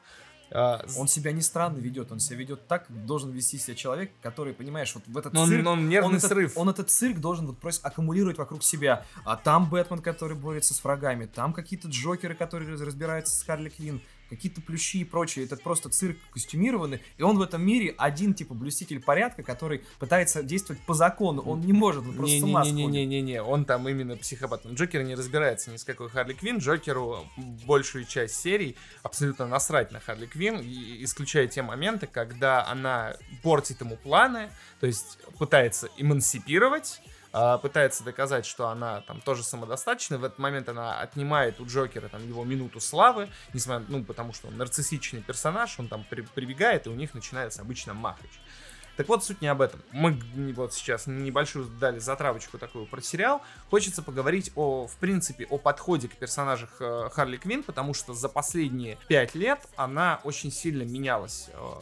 [0.52, 4.12] А, Он себя не странно ведет, он себя ведет так, как должен вести себя человек,
[4.22, 5.64] который, понимаешь, вот в этот но он, цирк...
[5.64, 6.58] но он нервный он этот, срыв.
[6.58, 9.06] он этот цирк должен вот просто аккумулировать вокруг себя.
[9.24, 13.70] А там Бэтмен, который борется с врагами, там какие-то Джокеры, которые раз- разбираются с Харли
[13.70, 15.46] Квин, какие-то плющи и прочее.
[15.46, 17.02] Это просто цирк костюмированный.
[17.18, 21.42] И он в этом мире один, типа, блюститель порядка, который пытается действовать по закону.
[21.42, 22.78] Он не может, он просто с ума сходит.
[22.78, 24.66] Не-не-не-не-не, он там именно психопат.
[24.66, 26.58] Джокер не разбирается ни с какой Харли Квин.
[26.58, 27.26] Джокеру
[27.66, 33.98] большую часть серий абсолютно насрать на Харли Квин, исключая те моменты, когда она портит ему
[33.98, 37.02] планы, то есть пытается эмансипировать,
[37.62, 40.18] пытается доказать, что она там тоже самодостаточна.
[40.18, 44.48] В этот момент она отнимает у Джокера там его минуту славы, несмотря, ну, потому что
[44.48, 48.30] он нарциссичный персонаж, он там при- прибегает, и у них начинается обычно махач.
[48.96, 49.82] Так вот, суть не об этом.
[49.92, 50.18] Мы
[50.54, 53.42] вот сейчас небольшую дали затравочку такую про сериал.
[53.70, 58.30] Хочется поговорить о, в принципе, о подходе к персонажах э, Харли Квин, потому что за
[58.30, 61.50] последние пять лет она очень сильно менялась.
[61.52, 61.74] Э,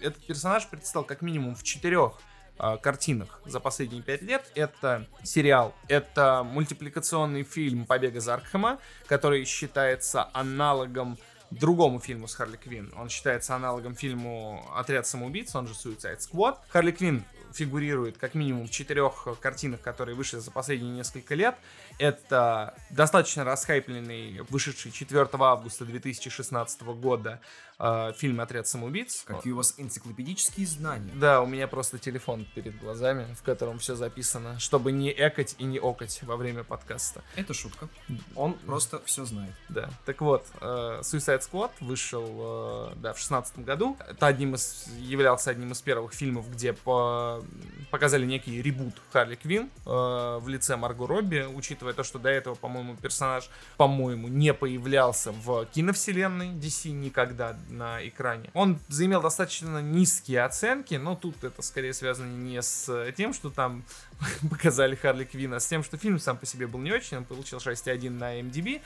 [0.00, 2.14] Этот персонаж предстал как минимум в четырех
[2.58, 4.50] э, картинах за последние пять лет.
[4.54, 11.18] Это сериал, это мультипликационный фильм «Побег из Аркхема», который считается аналогом
[11.50, 12.92] другому фильму с Харли Квин.
[12.96, 16.58] Он считается аналогом фильму «Отряд самоубийц», он же Suicide Squad.
[16.68, 21.56] Харли Квин фигурирует как минимум в четырех картинах, которые вышли за последние несколько лет.
[21.98, 27.40] Это достаточно расхайпленный, вышедший 4 августа 2016 года
[27.78, 29.22] э, фильме «Отряд самоубийц».
[29.24, 31.12] Какие у вас энциклопедические знания.
[31.14, 35.64] Да, у меня просто телефон перед глазами, в котором все записано, чтобы не экать и
[35.64, 37.22] не окать во время подкаста.
[37.34, 37.88] Это шутка.
[38.34, 39.54] Он просто все знает.
[39.68, 39.90] Да.
[40.04, 43.96] Так вот, э, Suicide Squad вышел, э, да, в шестнадцатом году.
[44.08, 47.42] Это одним из, являлся одним из первых фильмов, где по,
[47.90, 52.54] показали некий ребут Харли Квин э, в лице Марго Робби, учитывая то, что до этого,
[52.54, 58.50] по-моему, персонаж, по-моему, не появлялся в киновселенной DC никогда на экране.
[58.54, 63.84] Он заимел достаточно низкие оценки, но тут это скорее связано не с тем, что там
[64.50, 67.24] показали Харли Квин, а с тем, что фильм сам по себе был не очень, он
[67.24, 68.80] получил 6,1 на MDB,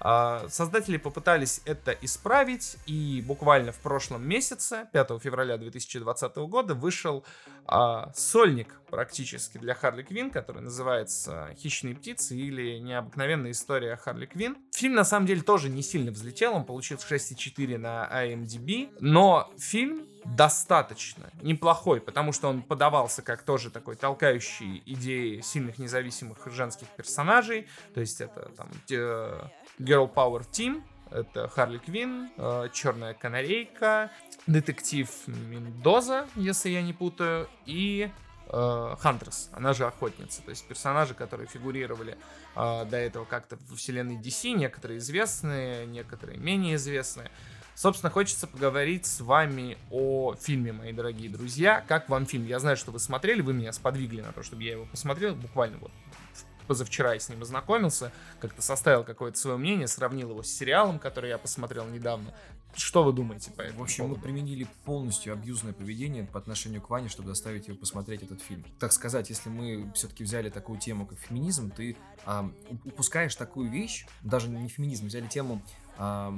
[0.00, 7.24] Создатели попытались это исправить, и буквально в прошлом месяце, 5 февраля 2020 года, вышел
[7.66, 14.56] а, сольник практически для Харли Квин, который называется «Хищные птицы» или «Необыкновенная история Харли Квин».
[14.72, 20.06] Фильм, на самом деле, тоже не сильно взлетел, он получил 6,4 на IMDb, но фильм
[20.24, 27.68] достаточно неплохой, потому что он подавался как тоже такой толкающий идеи сильных независимых женских персонажей,
[27.94, 28.68] то есть это там
[29.78, 34.10] Girl Power Team, это Харли Квин, э, Черная канарейка,
[34.46, 38.10] детектив Мендоза, если я не путаю, и
[38.48, 42.16] э, Хантерс, она же охотница, то есть персонажи, которые фигурировали
[42.54, 47.30] э, до этого как-то в вселенной DC, некоторые известные, некоторые менее известные.
[47.74, 51.84] Собственно, хочется поговорить с вами о фильме, мои дорогие друзья.
[51.86, 52.46] Как вам фильм?
[52.46, 55.76] Я знаю, что вы смотрели, вы меня сподвигли на то, чтобы я его посмотрел, буквально
[55.76, 55.92] вот
[56.66, 61.30] позавчера я с ним ознакомился, как-то составил какое-то свое мнение, сравнил его с сериалом, который
[61.30, 62.32] я посмотрел недавно.
[62.74, 64.16] Что вы думаете по этому В общем, поводу?
[64.16, 68.64] мы применили полностью абьюзное поведение по отношению к Ване, чтобы заставить его посмотреть этот фильм.
[68.78, 72.50] Так сказать, если мы все-таки взяли такую тему, как феминизм, ты а,
[72.84, 75.62] упускаешь такую вещь, даже не феминизм, взяли тему
[75.96, 76.34] а,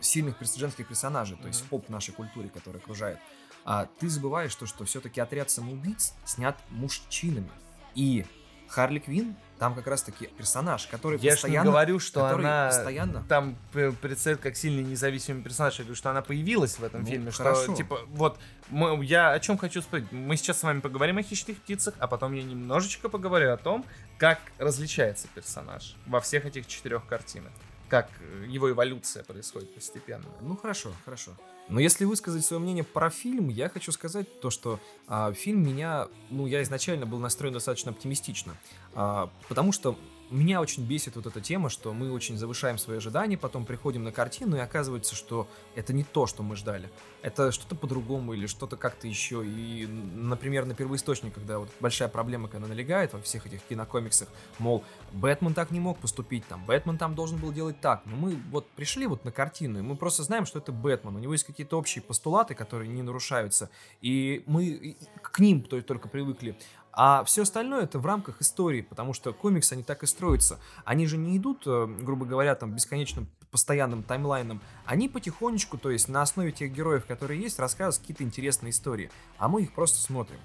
[0.00, 1.68] сильных женских персонажей, то есть mm-hmm.
[1.70, 3.18] поп нашей культуре, которая окружает.
[3.64, 7.50] А ты забываешь то, что все-таки отряд самоубийц снят мужчинами.
[7.94, 8.24] И
[8.68, 11.66] Харли Квин там как раз таки персонаж, который я постоянно...
[11.66, 13.24] Я говорю, что она постоянно...
[13.28, 17.30] там представляет как сильный независимый персонаж, я говорю, что она появилась в этом ну, фильме,
[17.32, 17.62] хорошо.
[17.64, 20.12] что, типа, вот, мы, я о чем хочу спросить.
[20.12, 23.84] Мы сейчас с вами поговорим о хищных птицах, а потом я немножечко поговорю о том,
[24.16, 27.52] как различается персонаж во всех этих четырех картинах.
[27.88, 28.08] Как
[28.46, 30.26] его эволюция происходит постепенно.
[30.40, 31.32] Ну, хорошо, хорошо.
[31.68, 36.08] Но если высказать свое мнение про фильм, я хочу сказать то, что а, фильм меня,
[36.30, 38.56] ну, я изначально был настроен достаточно оптимистично,
[38.94, 39.98] а, потому что
[40.30, 44.12] меня очень бесит вот эта тема, что мы очень завышаем свои ожидания, потом приходим на
[44.12, 46.90] картину, и оказывается, что это не то, что мы ждали.
[47.22, 49.44] Это что-то по-другому или что-то как-то еще.
[49.44, 54.84] И, например, на первоисточник, когда вот большая проблема, когда налегает во всех этих кинокомиксах, мол,
[55.12, 58.02] Бэтмен так не мог поступить, там, Бэтмен там должен был делать так.
[58.04, 61.16] Но мы вот пришли вот на картину, и мы просто знаем, что это Бэтмен.
[61.16, 66.56] У него есть какие-то общие постулаты, которые не нарушаются, и мы к ним только привыкли.
[66.92, 70.58] А все остальное это в рамках истории, потому что комиксы, они так и строятся.
[70.84, 74.60] Они же не идут, э, грубо говоря, там бесконечным постоянным таймлайном.
[74.84, 79.10] Они потихонечку, то есть на основе тех героев, которые есть, рассказывают какие-то интересные истории.
[79.38, 80.38] А мы их просто смотрим.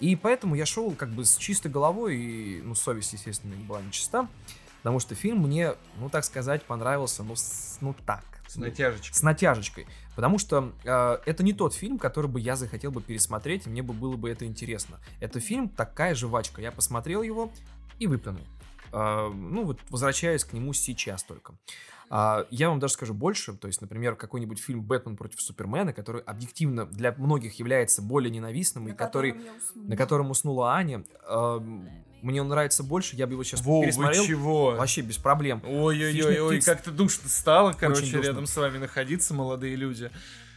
[0.00, 4.28] И поэтому я шел как бы с чистой головой, и, ну, совесть, естественно, была нечиста.
[4.82, 8.24] Потому что фильм мне, ну, так сказать, понравился, ну, с, ну так.
[8.54, 9.14] С натяжечкой.
[9.14, 9.86] С натяжечкой.
[10.14, 13.82] Потому что э, это не тот фильм, который бы я захотел бы пересмотреть, и мне
[13.82, 15.00] бы было бы это интересно.
[15.20, 16.62] Это фильм такая жвачка.
[16.62, 17.50] Я посмотрел его
[17.98, 18.44] и выплюнул.
[18.92, 21.54] Э, ну вот возвращаясь к нему сейчас только.
[22.10, 26.20] Uh, я вам даже скажу больше, то есть, например, какой-нибудь фильм «Бэтмен против Супермена», который
[26.20, 29.36] объективно для многих является более ненавистным, на и который,
[29.74, 31.88] на котором уснула Аня, uh,
[32.24, 34.24] мне он нравится больше, я бы его сейчас Во, пересмотрел.
[34.24, 34.72] Чего?
[34.72, 35.62] Вообще без проблем.
[35.64, 40.10] Ой-ой-ой, как-то душно стало, короче, рядом с вами находиться, молодые люди.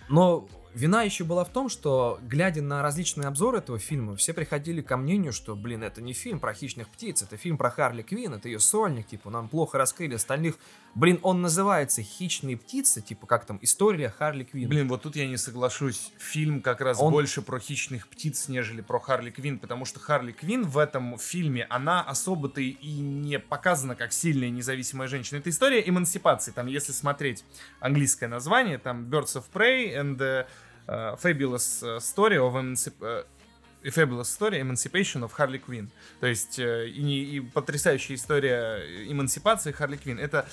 [0.10, 4.82] Но Вина еще была в том, что, глядя на различные обзоры этого фильма, все приходили
[4.82, 8.36] ко мнению, что, блин, это не фильм про хищных птиц, это фильм про Харли Квин,
[8.36, 10.60] это ее сольник, типа, нам плохо раскрыли остальных.
[10.94, 14.70] Блин, он называется «Хищные птицы», типа, как там, история Харли Квин.
[14.70, 16.12] Блин, вот тут я не соглашусь.
[16.20, 17.12] Фильм как раз он...
[17.12, 21.66] больше про хищных птиц, нежели про Харли Квин, потому что Харли Квин в этом фильме,
[21.72, 25.40] она особо-то и не показана как сильная независимая женщина.
[25.40, 27.44] Это история эмансипации, там, если смотреть
[27.80, 30.46] английское название, там, Birds of Prey and uh,
[30.88, 33.24] Fabulous Story of Emancip- uh,
[33.92, 35.90] Fabulous Story Emancipation of Harley Quinn.
[36.20, 40.20] То есть и, и потрясающая история эмансипации Харли Квин.
[40.20, 40.48] Это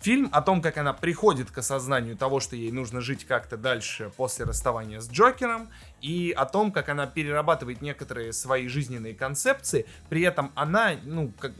[0.00, 4.10] фильм о том, как она приходит к осознанию того, что ей нужно жить как-то дальше
[4.16, 5.70] после расставания с Джокером,
[6.02, 9.86] и о том, как она перерабатывает некоторые свои жизненные концепции.
[10.08, 11.52] При этом она, ну, как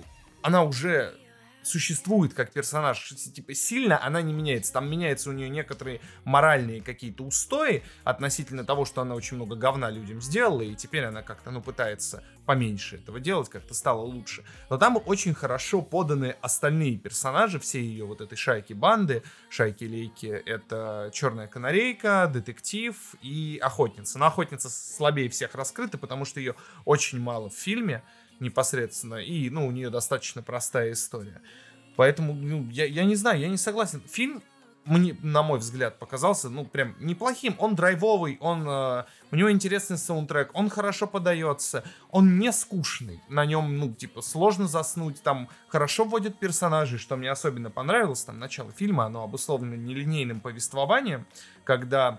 [0.42, 1.14] она уже
[1.64, 4.72] существует как персонаж, типа сильно она не меняется.
[4.72, 9.90] Там меняются у нее некоторые моральные какие-то устои относительно того, что она очень много говна
[9.90, 14.44] людям сделала, и теперь она как-то, ну, пытается поменьше этого делать, как-то стало лучше.
[14.70, 20.26] Но там очень хорошо поданы остальные персонажи, все ее вот этой шайки-банды, шайки-лейки.
[20.26, 24.18] Это Черная Канарейка, Детектив и Охотница.
[24.18, 28.02] Но Охотница слабее всех раскрыта, потому что ее очень мало в фильме
[28.40, 31.40] непосредственно, и, ну, у нее достаточно простая история.
[31.96, 34.02] Поэтому, ну, я, я не знаю, я не согласен.
[34.08, 34.42] Фильм
[34.84, 37.54] мне, на мой взгляд, показался, ну, прям неплохим.
[37.58, 43.22] Он драйвовый, он, э, у него интересный саундтрек, он хорошо подается, он не скучный.
[43.28, 48.38] На нем, ну, типа, сложно заснуть, там хорошо вводят персонажей, что мне особенно понравилось, там,
[48.38, 51.26] начало фильма, оно обусловлено нелинейным повествованием,
[51.64, 52.18] когда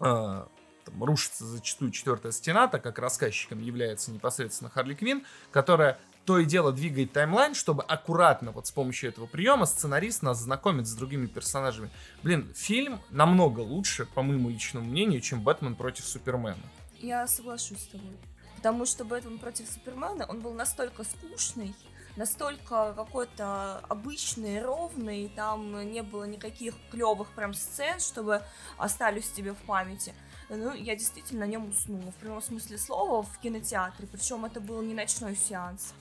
[0.00, 0.44] э,
[0.84, 6.44] там, рушится зачастую четвертая стена, так как рассказчиком является непосредственно Харли Квин, которая то и
[6.44, 11.26] дело двигает таймлайн, чтобы аккуратно вот с помощью этого приема сценарист нас знакомит с другими
[11.26, 11.90] персонажами.
[12.22, 16.62] Блин, фильм намного лучше, по моему личному мнению, чем «Бэтмен против Супермена».
[16.98, 18.16] Я соглашусь с тобой.
[18.56, 21.74] Потому что «Бэтмен против Супермена», он был настолько скучный,
[22.14, 28.42] настолько какой-то обычный, ровный, там не было никаких клевых прям сцен, чтобы
[28.78, 30.14] остались тебе в памяти.
[30.54, 34.82] Ну, я действительно на нем уснула, в прямом смысле слова, в кинотеатре, причем это был
[34.82, 35.94] не ночной сеанс.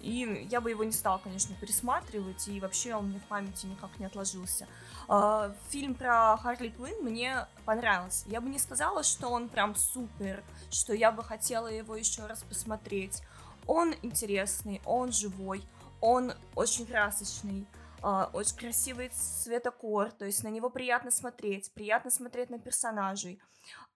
[0.00, 3.98] И я бы его не стала, конечно, пересматривать, и вообще он мне в памяти никак
[3.98, 4.68] не отложился.
[5.08, 8.28] А, фильм про Харли Квинн мне понравился.
[8.28, 12.44] Я бы не сказала, что он прям супер, что я бы хотела его еще раз
[12.44, 13.22] посмотреть.
[13.66, 15.64] Он интересный, он живой,
[16.00, 17.66] он очень красочный,
[18.00, 23.40] а, очень красивый цветокор, то есть на него приятно смотреть, приятно смотреть на персонажей.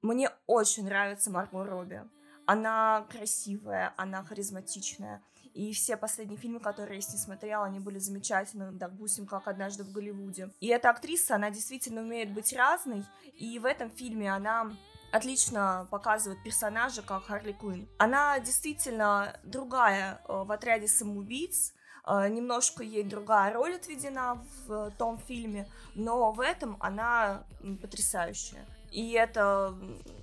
[0.03, 2.03] Мне очень нравится Марго Робби.
[2.45, 5.23] Она красивая, она харизматичная.
[5.55, 9.85] И все последние фильмы, которые я с ней смотрела, они были замечательны, допустим, как «Однажды
[9.85, 10.51] в Голливуде».
[10.61, 14.73] И эта актриса, она действительно умеет быть разной, и в этом фильме она
[15.13, 17.87] отлично показывает персонажа, как Харли Квинн.
[17.99, 21.75] Она действительно другая э, в отряде самоубийц,
[22.07, 27.45] э, немножко ей другая роль отведена в том фильме, но в этом она
[27.83, 28.67] потрясающая.
[28.93, 29.75] И это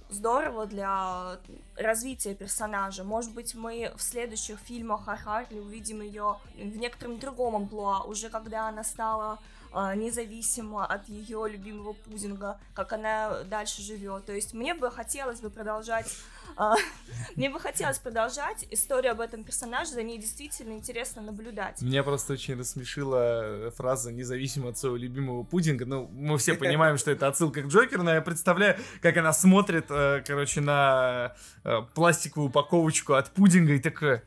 [0.09, 1.39] здорово для
[1.75, 3.03] развития персонажа.
[3.03, 8.29] Может быть, мы в следующих фильмах о Хартли увидим ее в некотором другом амплуа, уже
[8.29, 9.39] когда она стала
[9.73, 14.25] э, независимо от ее любимого пудинга, как она дальше живет.
[14.25, 16.38] То есть мне бы хотелось бы продолжать а,
[17.35, 21.81] мне бы хотелось продолжать историю об этом персонаже, за ней действительно интересно наблюдать.
[21.81, 25.85] Меня просто очень рассмешила фраза «независимо от своего любимого пудинга».
[25.85, 29.85] Ну, мы все понимаем, что это отсылка к Джокеру, но я представляю, как она смотрит,
[29.89, 34.23] э, короче, на э, пластиковую упаковочку от пудинга и такая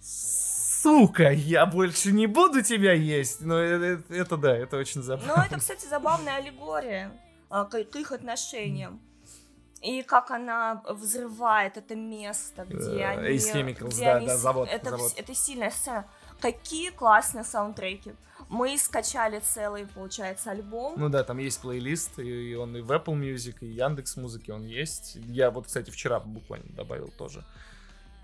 [0.00, 3.40] сука, я больше не буду тебя есть.
[3.42, 5.34] Но это, это, это да, это очень забавно.
[5.36, 7.12] Ну, это, кстати, забавная аллегория
[7.48, 9.00] а, к, к их отношениям.
[9.80, 13.28] И как она взрывает это место, где uh, они...
[13.28, 15.12] Ace Chemicals, где да, они, да, завод, это, завод.
[15.16, 16.06] Это сильная сцена.
[16.38, 18.12] Какие классные саундтреки.
[18.48, 20.94] Мы скачали целый, получается, альбом.
[20.98, 24.64] Ну да, там есть плейлист, и он и в Apple Music, и Яндекс Музыки он
[24.64, 25.16] есть.
[25.26, 27.44] Я вот, кстати, вчера буквально добавил тоже.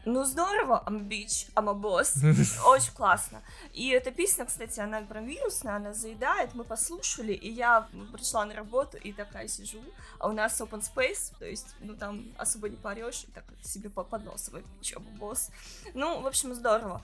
[0.07, 2.15] Ну здорово, I'm a bitch, I'm a boss.
[2.65, 3.43] Очень классно.
[3.73, 6.55] И эта песня, кстати, она прям вирусная, она заедает.
[6.55, 9.83] Мы послушали, и я пришла на работу и такая сижу.
[10.21, 13.91] А у нас open space, то есть, ну там особо не порешь, и так себе
[13.91, 14.49] под нос
[14.81, 15.51] чем босс.
[15.93, 17.03] Ну, в общем, здорово.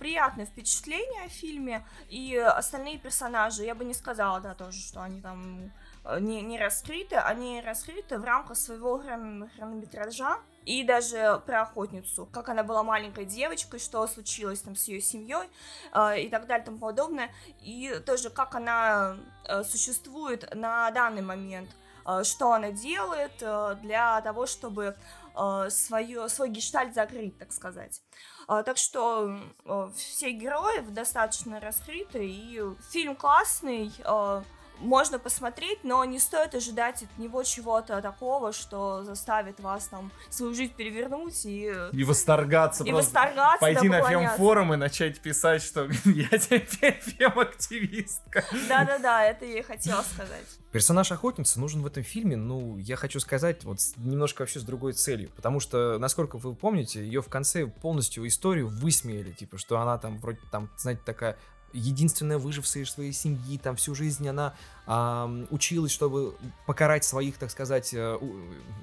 [0.00, 1.86] Приятное впечатление о фильме.
[2.08, 5.70] И остальные персонажи, я бы не сказала, да, тоже, что они там
[6.04, 12.26] э, не, не раскрыты, они раскрыты в рамках своего хрон- хронометража, и даже про охотницу,
[12.26, 15.48] как она была маленькой девочкой, что случилось там с ее семьей
[15.92, 21.22] э, и так далее и тому подобное, и тоже как она э, существует на данный
[21.22, 21.70] момент,
[22.06, 24.96] э, что она делает э, для того, чтобы
[25.36, 28.02] э, свое, свой гештальт закрыть, так сказать.
[28.46, 34.44] Uh, так что uh, все герои достаточно раскрыты, и фильм классный, uh,
[34.78, 40.54] можно посмотреть, но не стоит ожидать от него чего-то такого, что заставит вас там свою
[40.54, 41.72] жизнь перевернуть и...
[41.92, 42.84] И восторгаться.
[42.84, 48.44] И восторгаться, Пойти на фем-форум и начать писать, что я теперь фем-активистка.
[48.68, 50.46] Да-да-да, это я и хотела сказать.
[50.72, 54.92] Персонаж охотницы нужен в этом фильме, ну, я хочу сказать, вот немножко вообще с другой
[54.92, 55.30] целью.
[55.36, 60.18] Потому что, насколько вы помните, ее в конце полностью историю высмеяли, типа, что она там
[60.18, 61.38] вроде там, знаете, такая
[61.74, 64.54] единственная выжившая из своей семьи, там всю жизнь она
[64.86, 68.18] а, училась, чтобы покарать своих, так сказать, э,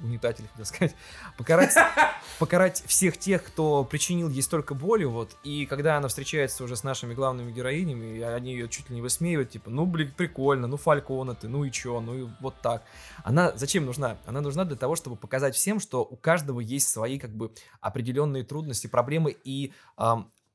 [0.02, 0.96] угнетателей, так сказать,
[1.38, 1.74] покарать,
[2.40, 6.84] покарать всех тех, кто причинил ей столько боли, вот, и когда она встречается уже с
[6.84, 10.78] нашими главными героинями, и они ее чуть ли не высмеивают, типа, ну, блин, прикольно, ну,
[10.78, 12.84] Фалькона ты, ну и чё, ну и вот так.
[13.24, 14.18] Она зачем нужна?
[14.26, 18.44] Она нужна для того, чтобы показать всем, что у каждого есть свои, как бы, определенные
[18.44, 19.72] трудности, проблемы, и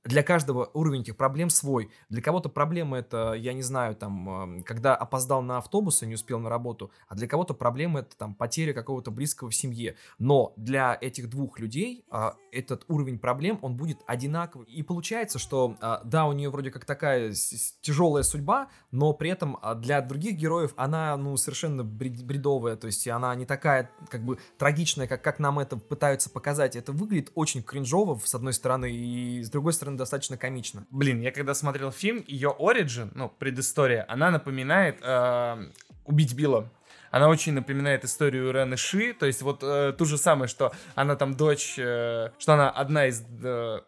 [0.06, 1.90] для каждого уровень этих проблем свой.
[2.08, 6.38] Для кого-то проблема это, я не знаю, там, когда опоздал на автобус и не успел
[6.38, 9.96] на работу, а для кого-то проблема это там потеря какого-то близкого в семье.
[10.18, 14.66] Но для этих двух людей а, этот уровень проблем, он будет одинаковый.
[14.68, 17.32] И получается, что а, да, у нее вроде как такая
[17.80, 23.06] тяжелая судьба, но при этом а, для других героев она, ну, совершенно бредовая, то есть
[23.08, 26.76] она не такая, как бы, трагичная, как, как нам это пытаются показать.
[26.76, 30.86] Это выглядит очень кринжово, с одной стороны, и с другой стороны, достаточно комично.
[30.90, 35.70] Блин, я когда смотрел фильм, ее origin, ну, предыстория, она напоминает э,
[36.04, 36.70] «Убить Билла».
[37.10, 41.16] Она очень напоминает историю Рены Ши, то есть вот э, ту же самое, что она
[41.16, 43.24] там дочь, э, что она одна из...
[43.42, 43.80] Э,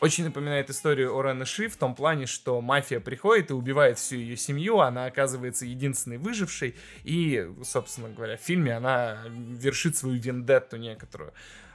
[0.00, 4.16] очень напоминает историю о Рене Ши в том плане, что мафия приходит и убивает всю
[4.16, 10.76] ее семью, она оказывается единственной выжившей, и, собственно говоря, в фильме она вершит свою вендетту
[10.76, 11.32] некоторую.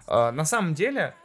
[0.08, 1.16] Э, на самом деле,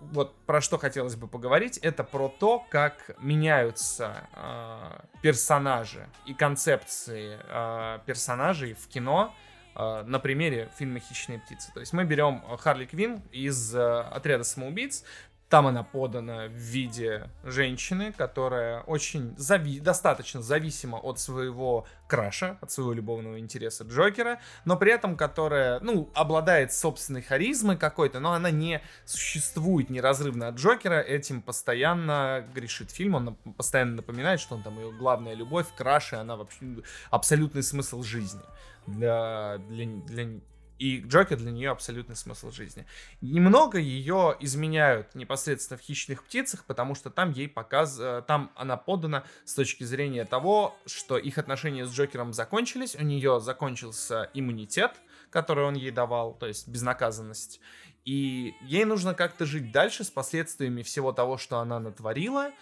[0.00, 7.38] вот про что хотелось бы поговорить, это про то, как меняются uh, персонажи и концепции
[7.48, 9.34] uh, персонажей в кино
[9.72, 11.72] на примере фильма «Хищные птицы».
[11.72, 15.04] То есть мы берем Харли Квин из «Отряда самоубийц»,
[15.50, 22.70] там она подана в виде женщины, которая очень зави- достаточно зависима от своего краша, от
[22.70, 28.52] своего любовного интереса Джокера, но при этом которая, ну, обладает собственной харизмой какой-то, но она
[28.52, 34.78] не существует неразрывно от Джокера, этим постоянно грешит фильм, он постоянно напоминает, что он там
[34.78, 36.64] ее главная любовь, краш, и она вообще
[37.10, 38.40] абсолютный смысл жизни
[38.86, 40.40] для, для, для
[40.80, 42.86] и Джокер для нее абсолютный смысл жизни.
[43.20, 47.98] Немного ее изменяют непосредственно в «Хищных птицах», потому что там ей показ...
[48.00, 53.04] Э, там она подана с точки зрения того, что их отношения с Джокером закончились, у
[53.04, 54.92] нее закончился иммунитет,
[55.28, 57.60] который он ей давал, то есть безнаказанность.
[58.06, 62.52] И ей нужно как-то жить дальше с последствиями всего того, что она натворила.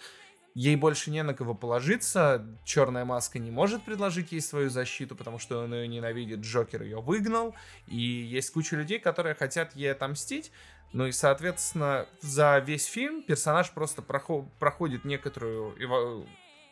[0.55, 2.45] Ей больше не на кого положиться.
[2.65, 6.39] Черная маска не может предложить ей свою защиту, потому что он ее ненавидит.
[6.39, 7.55] Джокер ее выгнал.
[7.87, 10.51] И есть куча людей, которые хотят ей отомстить.
[10.91, 16.27] Ну и, соответственно, за весь фильм персонаж просто проход- проходит некоторую, эво-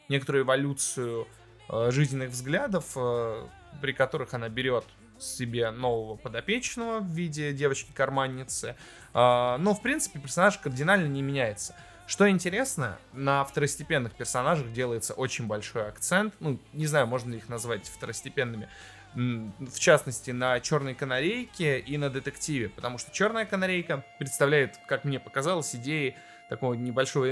[0.09, 1.27] некоторую эволюцию
[1.69, 3.47] э, жизненных взглядов, э,
[3.81, 4.85] при которых она берет
[5.19, 8.75] себе нового подопечного в виде девочки-карманницы.
[9.13, 11.75] Э, но, в принципе, персонаж кардинально не меняется.
[12.07, 16.33] Что интересно, на второстепенных персонажах делается очень большой акцент.
[16.39, 18.69] Ну, не знаю, можно ли их назвать второстепенными.
[19.13, 22.69] В частности, на черной канарейке и на детективе.
[22.69, 26.15] Потому что черная канарейка представляет, как мне показалось, идеи
[26.49, 27.25] такого небольшого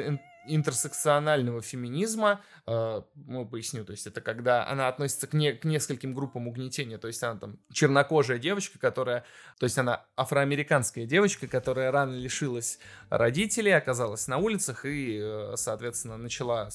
[0.47, 6.13] интерсекционального феминизма, э, ну, поясню, то есть это когда она относится к, не, к нескольким
[6.13, 9.25] группам угнетения, то есть она там чернокожая девочка, которая,
[9.59, 12.79] то есть она афроамериканская девочка, которая рано лишилась
[13.09, 16.69] родителей, оказалась на улицах и, э, соответственно, начала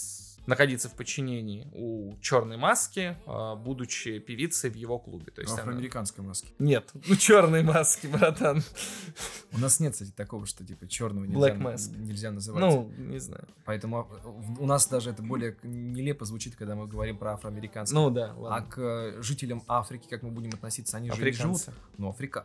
[0.46, 5.30] находиться в подчинении у черной маски, а, будучи певицей в его клубе.
[5.32, 6.28] То есть Афроамериканской она...
[6.28, 6.52] маски.
[6.58, 8.62] Нет, ну черной маски, братан.
[9.52, 11.54] У нас нет, кстати, такого, что типа черного нельзя,
[11.98, 12.62] нельзя называть.
[12.62, 13.46] Ну, не знаю.
[13.64, 14.28] Поэтому а,
[14.58, 17.94] у нас даже это более нелепо звучит, когда мы говорим про афроамериканцев.
[17.94, 18.56] Ну да, ладно.
[18.56, 21.60] А к э, жителям Африки, как мы будем относиться, они же живут.
[21.98, 22.44] Ну, Африка...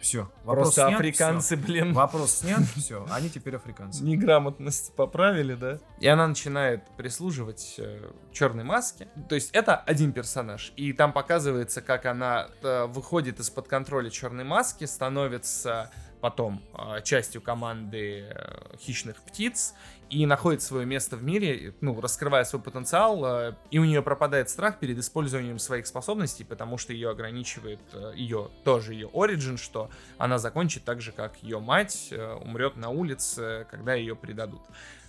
[0.00, 0.30] Все.
[0.44, 1.66] Вопрос Просто снят, африканцы, все.
[1.66, 1.92] блин.
[1.92, 3.06] Вопрос снят, все.
[3.10, 4.02] Они теперь африканцы.
[4.04, 5.78] Неграмотность поправили, да?
[5.98, 9.08] И она начинает прислуживать э, черной маске.
[9.28, 10.72] То есть это один персонаж.
[10.76, 15.90] И там показывается, как она э, выходит из-под контроля черной маски, становится
[16.20, 19.74] потом э, частью команды э, хищных птиц
[20.10, 24.48] и находит свое место в мире, ну, раскрывая свой потенциал, э, и у нее пропадает
[24.48, 29.90] страх перед использованием своих способностей, потому что ее ограничивает э, ее, тоже ее оригин, что
[30.18, 34.62] она закончит так же, как ее мать, э, умрет на улице, когда ее предадут.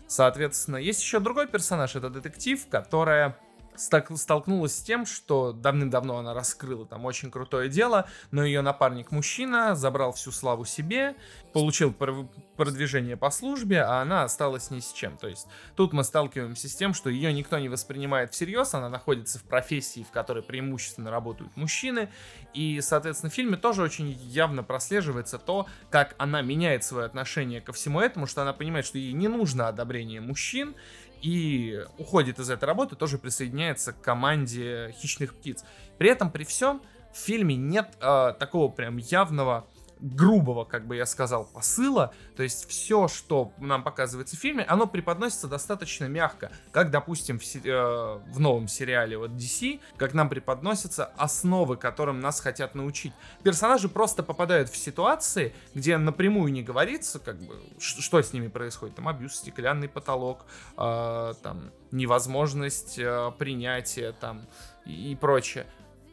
[0.08, 3.38] Соответственно, есть еще другой персонаж, это детектив, которая
[3.78, 9.76] столкнулась с тем, что давным-давно она раскрыла там очень крутое дело, но ее напарник мужчина
[9.76, 11.16] забрал всю славу себе,
[11.54, 15.18] получил продвижение по службе, а она осталась ни с чем.
[15.18, 19.40] То есть тут мы сталкиваемся с тем, что ее никто не воспринимает всерьез, она находится
[19.40, 22.10] в профессии, в которой преимущественно работают мужчины,
[22.54, 27.74] и, соответственно, в фильме тоже очень явно прослеживается то, как она меняет свое отношение ко
[27.74, 30.76] всему этому, что она понимает, что ей не нужно одобрение мужчин,
[31.22, 35.64] и уходит из этой работы, тоже присоединяется к команде «Хищных птиц».
[35.98, 36.82] При этом, при всем,
[37.14, 39.68] в фильме нет э, такого прям явного
[40.00, 42.14] грубого, как бы я сказал, посыла.
[42.36, 46.52] То есть все, что нам показывается в фильме, оно преподносится достаточно мягко.
[46.72, 52.40] Как, допустим, в, э, в новом сериале вот DC, как нам преподносятся основы, которым нас
[52.40, 53.14] хотят научить.
[53.44, 58.96] Персонажи просто попадают в ситуации, где напрямую не говорится, как бы, что с ними происходит.
[58.96, 60.46] Там абьюз, стеклянный потолок,
[60.78, 64.48] э, там невозможность э, принятия там
[64.86, 65.66] и, прочее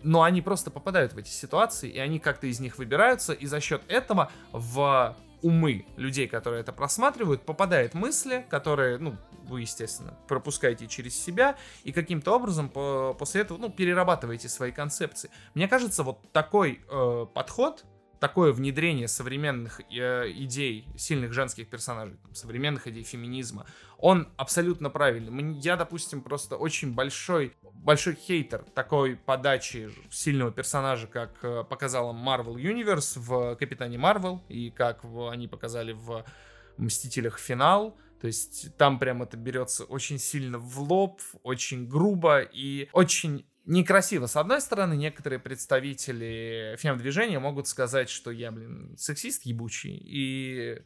[0.05, 3.61] но они просто попадают в эти ситуации, и они как-то из них выбираются, и за
[3.61, 10.87] счет этого в умы людей, которые это просматривают, попадают мысли, которые, ну, вы, естественно, пропускаете
[10.87, 15.31] через себя, и каким-то образом по после этого, ну, перерабатываете свои концепции.
[15.55, 17.85] Мне кажется, вот такой э, подход,
[18.25, 23.67] такое внедрение современных э, идей сильных женских персонажей, там, современных идей феминизма,
[23.99, 25.61] он абсолютно правильный.
[25.61, 32.55] Я, допустим, просто очень большой большой хейтер такой подачи сильного персонажа, как э, показала Marvel
[32.55, 36.25] Universe в Капитане Марвел, и как в, они показали в
[36.79, 37.95] Мстителях финал.
[38.23, 44.27] То есть там прям это берется очень сильно в лоб, очень грубо и очень некрасиво.
[44.27, 50.83] С одной стороны, некоторые представители фем-движения могут сказать, что я, блин, сексист ебучий, и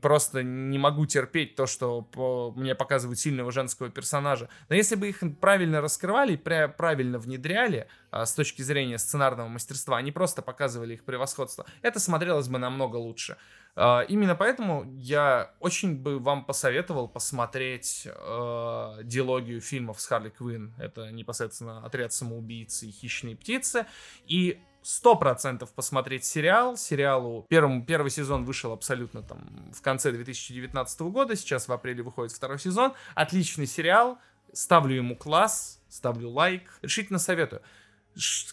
[0.00, 4.48] просто не могу терпеть то, что по, мне показывают сильного женского персонажа.
[4.68, 10.10] Но если бы их правильно раскрывали, правильно внедряли а, с точки зрения сценарного мастерства, они
[10.10, 13.36] просто показывали их превосходство, это смотрелось бы намного лучше.
[13.74, 20.74] А, именно поэтому я очень бы вам посоветовал посмотреть э, диалогию фильмов с Харли Квинн.
[20.78, 23.86] Это непосредственно «Отряд самоубийц» и «Хищные птицы».
[24.26, 26.76] И сто процентов посмотреть сериал.
[26.76, 32.32] Сериалу первым, первый сезон вышел абсолютно там в конце 2019 года, сейчас в апреле выходит
[32.32, 32.92] второй сезон.
[33.14, 34.18] Отличный сериал,
[34.52, 37.62] ставлю ему класс, ставлю лайк, решительно советую.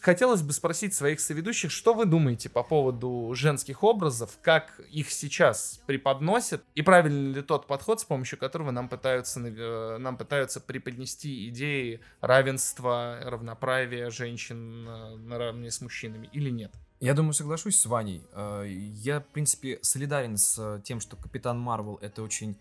[0.02, 5.82] Хотелось бы спросить своих соведущих, что вы думаете по поводу женских образов, как их сейчас
[5.86, 11.50] преподносят, и правильно ли тот подход, с помощью которого нам пытаются, э, нам пытаются преподнести
[11.50, 16.72] идеи равенства, равноправия женщин э, наравне с мужчинами, или нет?
[17.02, 18.24] Я думаю, соглашусь с Ваней.
[18.32, 22.58] Э, я, в принципе, солидарен с тем, что Капитан Марвел это очень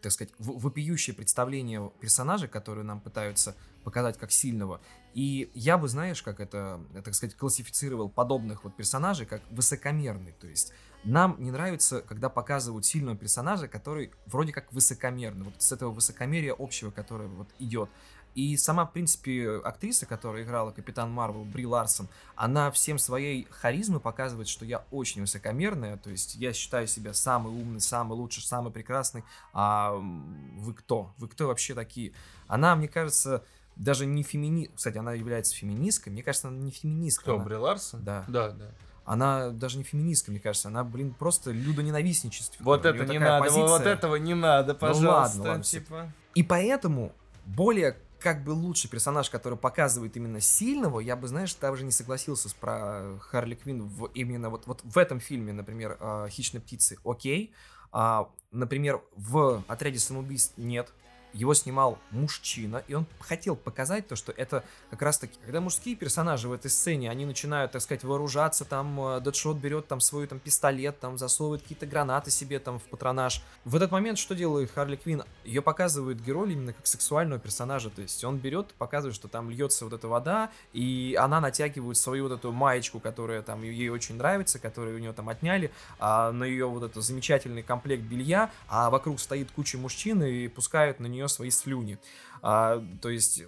[0.00, 4.80] так сказать, вопиющее представление персонажа, который нам пытаются показать как сильного.
[5.14, 10.32] И я бы, знаешь, как это, так сказать, классифицировал подобных вот персонажей как высокомерный.
[10.32, 10.72] То есть
[11.04, 15.44] нам не нравится, когда показывают сильного персонажа, который вроде как высокомерный.
[15.44, 17.90] Вот с этого высокомерия общего, которое вот идет.
[18.34, 23.98] И сама, в принципе, актриса, которая играла Капитан Марвел, Бри Ларсон, она всем своей харизмой
[23.98, 28.70] показывает, что я очень высокомерная, то есть я считаю себя самый умный, самый лучший, самый
[28.70, 31.12] прекрасный, а вы кто?
[31.18, 32.12] Вы кто вообще такие?
[32.46, 33.44] Она, мне кажется,
[33.80, 34.70] даже не фемини...
[34.74, 36.12] Кстати, она является феминисткой.
[36.12, 37.22] Мне кажется, она не феминистка.
[37.22, 37.44] Кто, она...
[37.44, 38.04] Бри Ларсон?
[38.04, 38.24] Да.
[38.28, 38.70] Да, да.
[39.04, 40.68] Она даже не феминистка, мне кажется.
[40.68, 42.62] Она, блин, просто людоненавистничество.
[42.62, 43.66] Вот это не надо, позиция.
[43.66, 45.02] вот этого не надо, пожалуйста.
[45.02, 46.12] Ну, ладно, ладно, типа.
[46.34, 47.12] И поэтому
[47.46, 52.50] более как бы лучший персонаж, который показывает именно сильного, я бы, знаешь, даже не согласился
[52.50, 57.54] с про Харли Квинн в, именно вот, вот в этом фильме, например, «Хищные птицы», окей.
[57.92, 60.92] А, например, в «Отряде самоубийств» нет
[61.32, 65.96] его снимал мужчина, и он хотел показать то, что это как раз таки, когда мужские
[65.96, 70.26] персонажи в этой сцене, они начинают, так сказать, вооружаться, там, э, Дэдшот берет там свой
[70.26, 73.42] там пистолет, там, засовывает какие-то гранаты себе там в патронаж.
[73.64, 75.24] В этот момент что делает Харли Квин?
[75.44, 79.84] Ее показывают герой именно как сексуального персонажа, то есть он берет, показывает, что там льется
[79.84, 84.58] вот эта вода, и она натягивает свою вот эту маечку, которая там ей очень нравится,
[84.58, 89.20] которую у нее там отняли, а на ее вот этот замечательный комплект белья, а вокруг
[89.20, 91.98] стоит куча мужчин и пускают на нее нее свои слюни.
[92.42, 93.44] А, то есть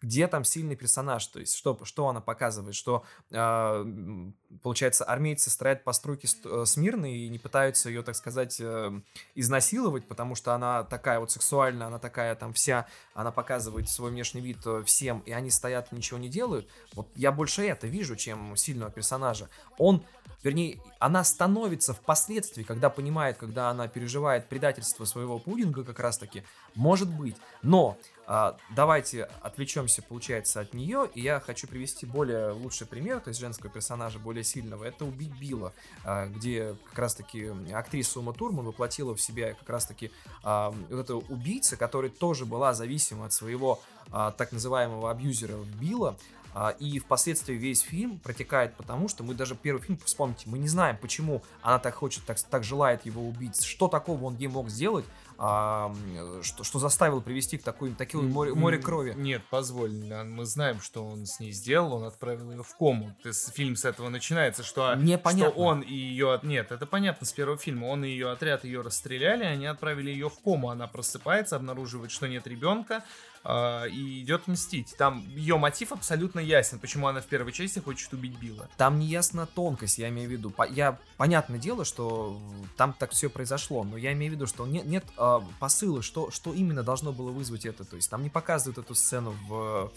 [0.00, 3.84] где там сильный персонаж, то есть что, что она показывает, что, э,
[4.62, 9.00] получается, армейцы строят постройки э, смирно и не пытаются ее, так сказать, э,
[9.34, 14.40] изнасиловать, потому что она такая вот сексуальная, она такая там вся, она показывает свой внешний
[14.40, 16.68] вид э, всем, и они стоят ничего не делают.
[16.94, 19.48] Вот я больше это вижу, чем сильного персонажа.
[19.78, 20.04] Он,
[20.42, 26.44] вернее, она становится впоследствии, когда понимает, когда она переживает предательство своего пудинга как раз-таки,
[26.74, 32.86] может быть, но а, давайте отвлечемся, получается, от нее, и я хочу привести более лучший
[32.86, 35.72] пример, то есть женского персонажа, более сильного, это «Убить Билла»,
[36.04, 40.10] а, где как раз-таки актриса Ума Турман воплотила в себя как раз-таки
[40.42, 43.80] а, вот этого убийца, которая тоже была зависима от своего
[44.10, 46.16] а, так называемого абьюзера Билла,
[46.78, 50.96] и впоследствии весь фильм протекает потому, что мы даже первый фильм, вспомните, мы не знаем,
[50.96, 55.04] почему она так хочет, так, так желает его убить, что такого он ей мог сделать,
[55.36, 55.94] а,
[56.42, 59.14] что, что заставило привести к такой, такой море, море крови.
[59.16, 59.92] Нет, позволь,
[60.24, 63.12] мы знаем, что он с ней сделал, он отправил ее в кому.
[63.22, 65.52] Ты, фильм с этого начинается, что, Непонятно.
[65.52, 66.38] что он и ее...
[66.42, 67.86] Нет, это понятно с первого фильма.
[67.86, 70.70] Он и ее отряд ее расстреляли, они отправили ее в кому.
[70.70, 73.04] Она просыпается, обнаруживает, что нет ребенка,
[73.44, 74.94] э, и идет мстить.
[74.96, 78.68] Там ее мотив абсолютно ясен, почему она в первой части хочет убить Билла.
[78.76, 80.52] Там не ясна тонкость, я имею в виду.
[80.70, 82.40] Я, понятное дело, что
[82.76, 86.30] там так все произошло, но я имею в виду, что нет, нет э, посыла, что,
[86.30, 87.84] что именно должно было вызвать это.
[87.84, 89.92] То есть нам не показывают эту сцену в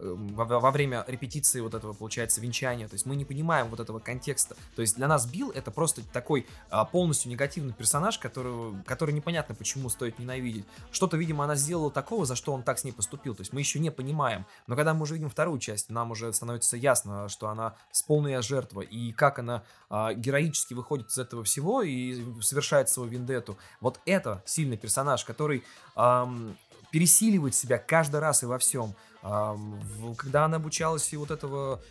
[0.00, 2.88] во, во время репетиции вот этого, получается, венчания.
[2.88, 4.56] То есть мы не понимаем вот этого контекста.
[4.74, 9.54] То есть для нас Билл это просто такой а, полностью негативный персонаж, который, который непонятно
[9.54, 10.64] почему стоит ненавидеть.
[10.90, 13.34] Что-то, видимо, она сделала такого, за что он так с ней поступил.
[13.34, 14.46] То есть мы еще не понимаем.
[14.66, 18.40] Но когда мы уже видим вторую часть, нам уже становится ясно, что она с полной
[18.42, 18.80] жертва.
[18.80, 23.58] И как она а, героически выходит из этого всего и совершает свою вендетту.
[23.80, 26.56] Вот это сильный персонаж, который ам,
[26.90, 31.82] пересиливает себя каждый раз и во всем когда она обучалась и вот этого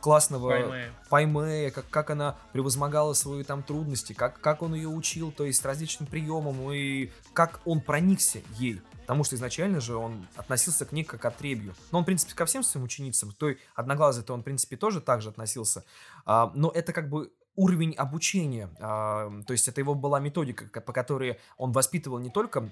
[0.00, 0.74] классного
[1.10, 5.64] Паймея, как, как она превозмогала свои там трудности, как, как он ее учил, то есть
[5.64, 8.80] различным приемам, и как он проникся ей.
[9.02, 11.74] Потому что изначально же он относился к ней как к отребью.
[11.92, 15.22] Но он, в принципе, ко всем своим ученицам, той одноглазой-то он, в принципе, тоже так
[15.22, 15.84] же относился.
[16.26, 21.38] А, но это как бы уровень обучения, то есть это его была методика, по которой
[21.56, 22.70] он воспитывал не только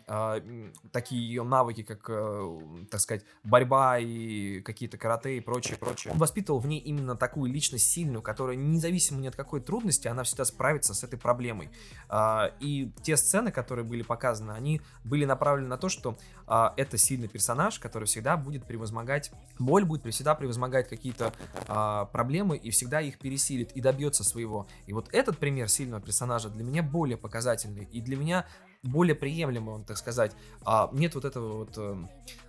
[0.93, 2.61] такие ее навыки, как, э,
[2.91, 6.13] так сказать, борьба и какие-то карате и прочее, прочее.
[6.13, 10.23] Он воспитывал в ней именно такую личность сильную, которая независимо ни от какой трудности, она
[10.23, 11.71] всегда справится с этой проблемой.
[12.09, 16.17] Э, и те сцены, которые были показаны, они были направлены на то, что
[16.47, 21.33] э, это сильный персонаж, который всегда будет превозмогать боль, будет всегда превозмогать какие-то
[21.69, 24.67] э, проблемы и всегда их пересилит и добьется своего.
[24.87, 27.85] И вот этот пример сильного персонажа для меня более показательный.
[27.93, 28.47] И для меня
[28.83, 30.33] более приемлемый, он, так сказать.
[30.65, 31.97] А нет вот этого вот э,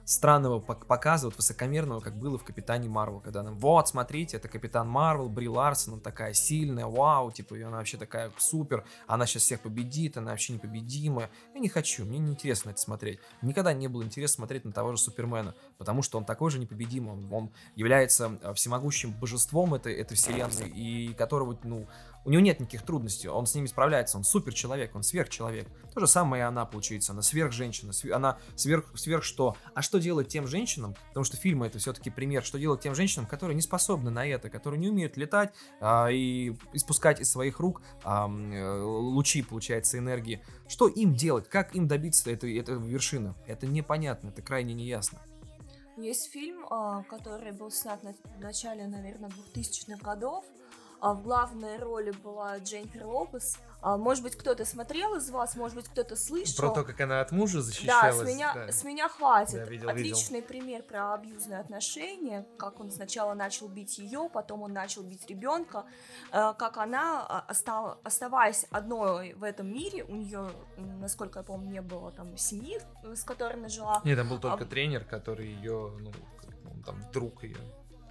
[0.08, 4.88] странного показа, вот высокомерного, как было в Капитане Марвел, когда нам, вот, смотрите, это Капитан
[4.88, 9.44] Марвел, Бри Ларсон, она такая сильная, вау, типа, и она вообще такая супер, она сейчас
[9.44, 11.30] всех победит, она вообще непобедимая.
[11.54, 13.20] Я не хочу, мне не интересно это смотреть.
[13.42, 17.12] Никогда не было интересно смотреть на того же Супермена, потому что он такой же непобедимый,
[17.12, 21.86] он, он является э, всемогущим божеством этой, этой вселенной, и которого, ну,
[22.28, 25.66] у него нет никаких трудностей, он с ними справляется, он супер человек, он сверхчеловек.
[25.94, 29.56] То же самое и она, получается, она сверхженщина, она сверх, сверх что?
[29.74, 33.28] А что делать тем женщинам, потому что фильмы это все-таки пример, что делать тем женщинам,
[33.28, 37.82] которые не способны на это, которые не умеют летать а, и испускать из своих рук
[38.04, 40.44] а, э, лучи, получается, энергии.
[40.68, 43.36] Что им делать, как им добиться этой, этой вершины?
[43.46, 45.22] Это непонятно, это крайне неясно.
[45.96, 50.44] Есть фильм, а, который был снят на начале, наверное, 2000-х годов,
[51.02, 53.58] в главной роли была Дженнифер Лопес.
[53.80, 56.74] А, может быть, кто-то смотрел из вас, может быть, кто-то слышал.
[56.74, 58.18] Про то, как она от мужа защищалась.
[58.18, 58.72] Да, с меня, да.
[58.72, 59.60] С меня хватит.
[59.60, 60.48] Да, видел, Отличный видел.
[60.48, 65.86] пример про абьюзные отношения, как он сначала начал бить ее, потом он начал бить ребенка,
[66.32, 70.50] э, как она, а, оставаясь одной в этом мире, у нее,
[71.00, 74.02] насколько я помню, не было там семьи, с которой она жила.
[74.04, 74.68] Нет, там был только а...
[74.68, 76.12] тренер, который ее, ну,
[76.84, 77.58] там друг ее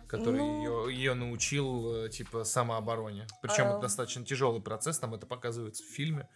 [0.09, 0.87] который ну...
[0.89, 3.27] ее, ее научил, э, типа, самообороне.
[3.43, 3.71] Причем а...
[3.71, 6.29] это достаточно тяжелый процесс, там это показывается в фильме.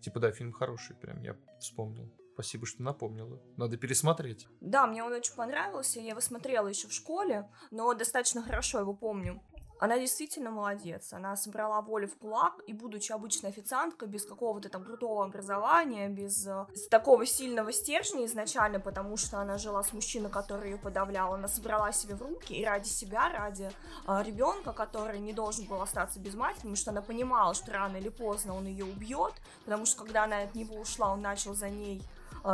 [0.00, 2.12] Типа, да, фильм хороший, прям я вспомнил.
[2.34, 3.42] Спасибо, что напомнила.
[3.56, 4.46] Надо пересмотреть.
[4.60, 5.98] Да, мне он очень понравился.
[5.98, 9.42] Я его смотрела еще в школе, но достаточно хорошо его помню.
[9.78, 11.12] Она действительно молодец.
[11.12, 16.46] Она собрала волю в кулак, и будучи обычной официанткой, без какого-то там крутого образования, без
[16.46, 21.48] э, такого сильного стержня изначально, потому что она жила с мужчиной, который ее подавлял, она
[21.48, 23.70] собрала себе в руки и ради себя, ради
[24.06, 27.96] э, ребенка, который не должен был остаться без матери, потому что она понимала, что рано
[27.96, 31.68] или поздно он ее убьет, потому что когда она от него ушла, он начал за
[31.68, 32.02] ней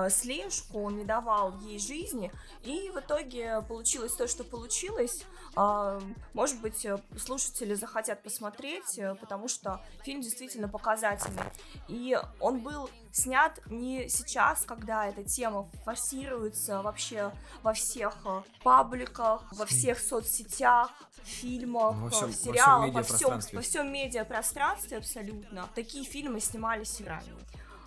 [0.09, 5.25] слежку, он не давал ей жизни, и в итоге получилось то, что получилось.
[5.57, 6.01] Э,
[6.33, 11.45] может быть, э, слушатели захотят посмотреть, э, потому что фильм действительно показательный.
[11.89, 19.45] И он был снят не сейчас, когда эта тема форсируется вообще во всех э, пабликах,
[19.53, 20.91] во всех соцсетях,
[21.23, 25.69] фильмах, во всем, сериалах, во всем, во всем, во всем медиапространстве абсолютно.
[25.75, 27.35] Такие фильмы снимались и ранее.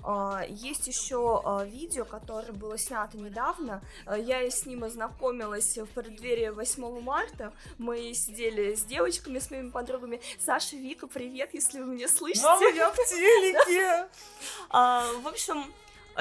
[0.09, 3.81] А, есть еще а, видео, которое было снято недавно.
[4.05, 7.51] А, я с ним ознакомилась в преддверии 8 марта.
[7.77, 10.21] Мы сидели с девочками, с моими подругами.
[10.39, 12.45] Саша, Вика, привет, если вы меня слышите.
[12.45, 14.07] Мама, я в телеке!
[14.71, 15.73] В общем,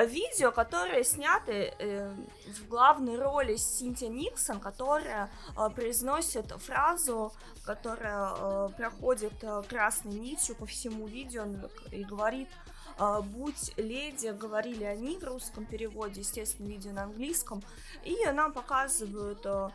[0.04, 2.12] видео, которые сняты э,
[2.46, 7.32] в главной роли Синтия Никсон, которая э, произносит фразу,
[7.64, 9.32] которая э, проходит
[9.68, 11.46] красной нитью по всему видео
[11.90, 12.65] и говорит э,
[12.98, 17.62] «Будь леди», говорили они в русском переводе, естественно, видео на английском,
[18.04, 19.68] и нам показывают э,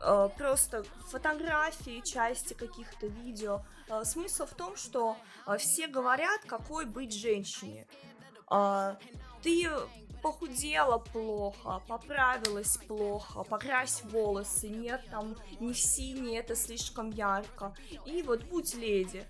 [0.00, 3.62] э, просто фотографии, части каких-то видео.
[3.88, 5.16] Э, смысл в том, что
[5.58, 7.86] все говорят, какой быть женщине.
[8.50, 8.96] Э,
[9.42, 9.70] ты
[10.22, 17.74] похудела плохо, поправилась плохо, покрась волосы, нет, там не в синий, это слишком ярко.
[18.04, 19.26] И вот будь леди.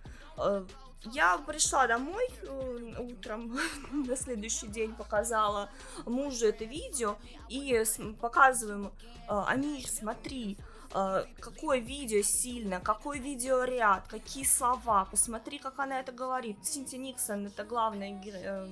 [1.05, 3.59] Э, я пришла домой э, утром,
[3.93, 5.71] на следующий день показала
[6.07, 7.17] мужу это видео
[7.49, 7.85] и
[8.21, 8.91] показываем, э,
[9.29, 10.57] Амир, смотри,
[10.91, 16.65] какое видео сильно, какой видеоряд, какие слова, посмотри, как она это говорит.
[16.65, 18.19] Синти Никсон, это главная,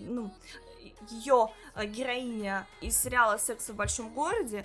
[0.00, 0.32] ну,
[1.10, 4.64] ее э, героиня из сериала «Секс в большом городе»,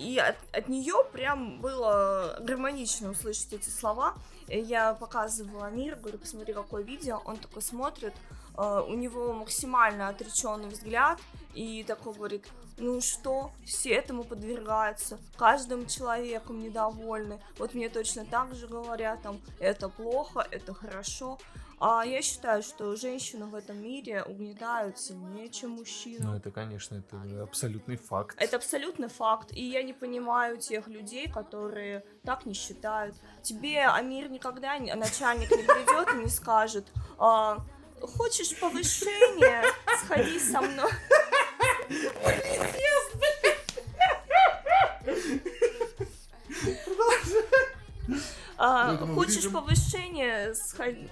[0.00, 4.14] и от, от нее прям было гармонично услышать эти слова.
[4.48, 7.20] Я показывала мир, говорю, посмотри, какое видео.
[7.26, 8.14] Он такой смотрит,
[8.56, 11.20] э, у него максимально отреченный взгляд,
[11.54, 12.46] и такой говорит,
[12.78, 17.38] ну что, все этому подвергаются, каждым человеком недовольны.
[17.58, 21.38] Вот мне точно так же говорят, там, это плохо, это хорошо.
[21.80, 26.32] А я считаю, что женщину в этом мире угнетают сильнее, чем мужчину.
[26.32, 28.36] Ну, это, конечно, это абсолютный факт.
[28.38, 29.52] Это абсолютный факт.
[29.52, 33.16] И я не понимаю тех людей, которые так не считают.
[33.40, 36.86] Тебе Амир никогда не, начальник не придет и не скажет,
[37.18, 37.64] а,
[38.02, 39.62] хочешь повышение,
[40.04, 40.90] сходи со мной.
[48.62, 51.08] А, хочешь повышение, сходи...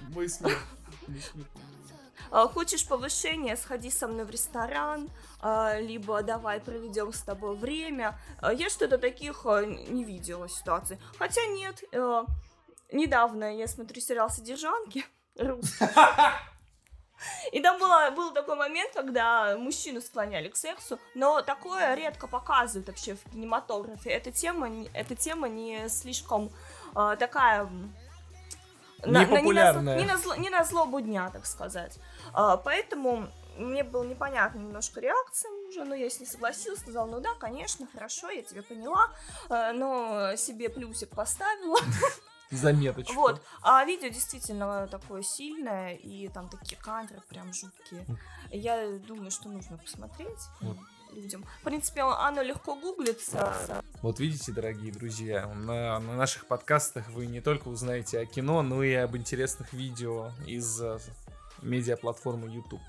[2.29, 5.09] А, хочешь повышение, сходи со мной в ресторан,
[5.41, 8.19] а, либо давай проведем с тобой время.
[8.39, 10.99] А, я что-то таких не видела ситуаций.
[11.17, 12.23] Хотя нет, э,
[12.91, 15.03] недавно я смотрю сериал «Содержанки»
[15.35, 15.87] русский.
[17.51, 22.87] И там было, был такой момент, когда мужчину склоняли к сексу, но такое редко показывают
[22.87, 24.11] вообще в кинематографе.
[24.11, 26.51] Эта тема, эта тема не слишком
[26.95, 27.69] э, такая
[29.05, 29.97] на, Непопулярная.
[29.97, 31.99] Не на, зло, не на злобу дня, так сказать.
[32.33, 33.27] А, поэтому
[33.57, 37.87] мне было непонятно немножко реакция мужа, но я с ней согласилась, сказала, ну да, конечно,
[37.93, 39.09] хорошо, я тебя поняла,
[39.49, 41.77] а, но себе плюсик поставила.
[42.51, 43.13] Заметочку.
[43.13, 43.41] Вот.
[43.61, 48.05] А видео действительно такое сильное, и там такие кадры прям жуткие.
[48.49, 50.47] Я думаю, что нужно посмотреть.
[50.59, 50.77] Вот
[51.13, 51.45] людям.
[51.61, 53.83] В принципе, оно легко гуглится.
[54.01, 58.83] Вот видите, дорогие друзья, на, на наших подкастах вы не только узнаете о кино, но
[58.83, 60.99] и об интересных видео из э,
[61.61, 62.81] медиаплатформы YouTube.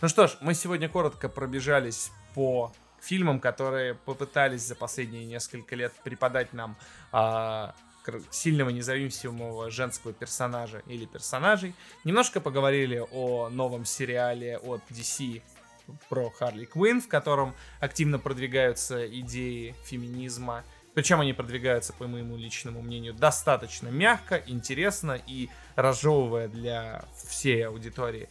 [0.00, 5.92] Ну что ж, мы сегодня коротко пробежались по фильмам, которые попытались за последние несколько лет
[6.02, 6.76] преподать нам
[7.12, 7.74] а,
[8.30, 11.74] сильного независимого женского персонажа или персонажей.
[12.04, 15.42] Немножко поговорили о новом сериале от DC
[16.08, 20.64] про Харли Квинн, в котором активно продвигаются идеи феминизма.
[20.94, 28.28] Причем они продвигаются, по моему личному мнению, достаточно мягко, интересно и разжевывая для всей аудитории.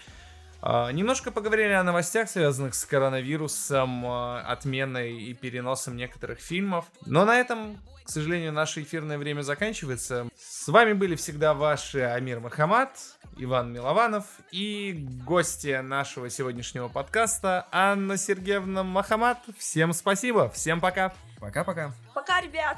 [0.64, 6.86] Uh, немножко поговорили о новостях, связанных с коронавирусом, uh, отменой и переносом некоторых фильмов.
[7.06, 10.30] Но на этом, к сожалению, наше эфирное время заканчивается.
[10.40, 12.92] С вами были всегда ваши Амир Махамад,
[13.36, 19.40] Иван Милованов и гости нашего сегодняшнего подкаста Анна Сергеевна Махамад.
[19.58, 21.14] Всем спасибо, всем пока.
[21.42, 21.92] Пока-пока.
[22.14, 22.78] Пока, ребят.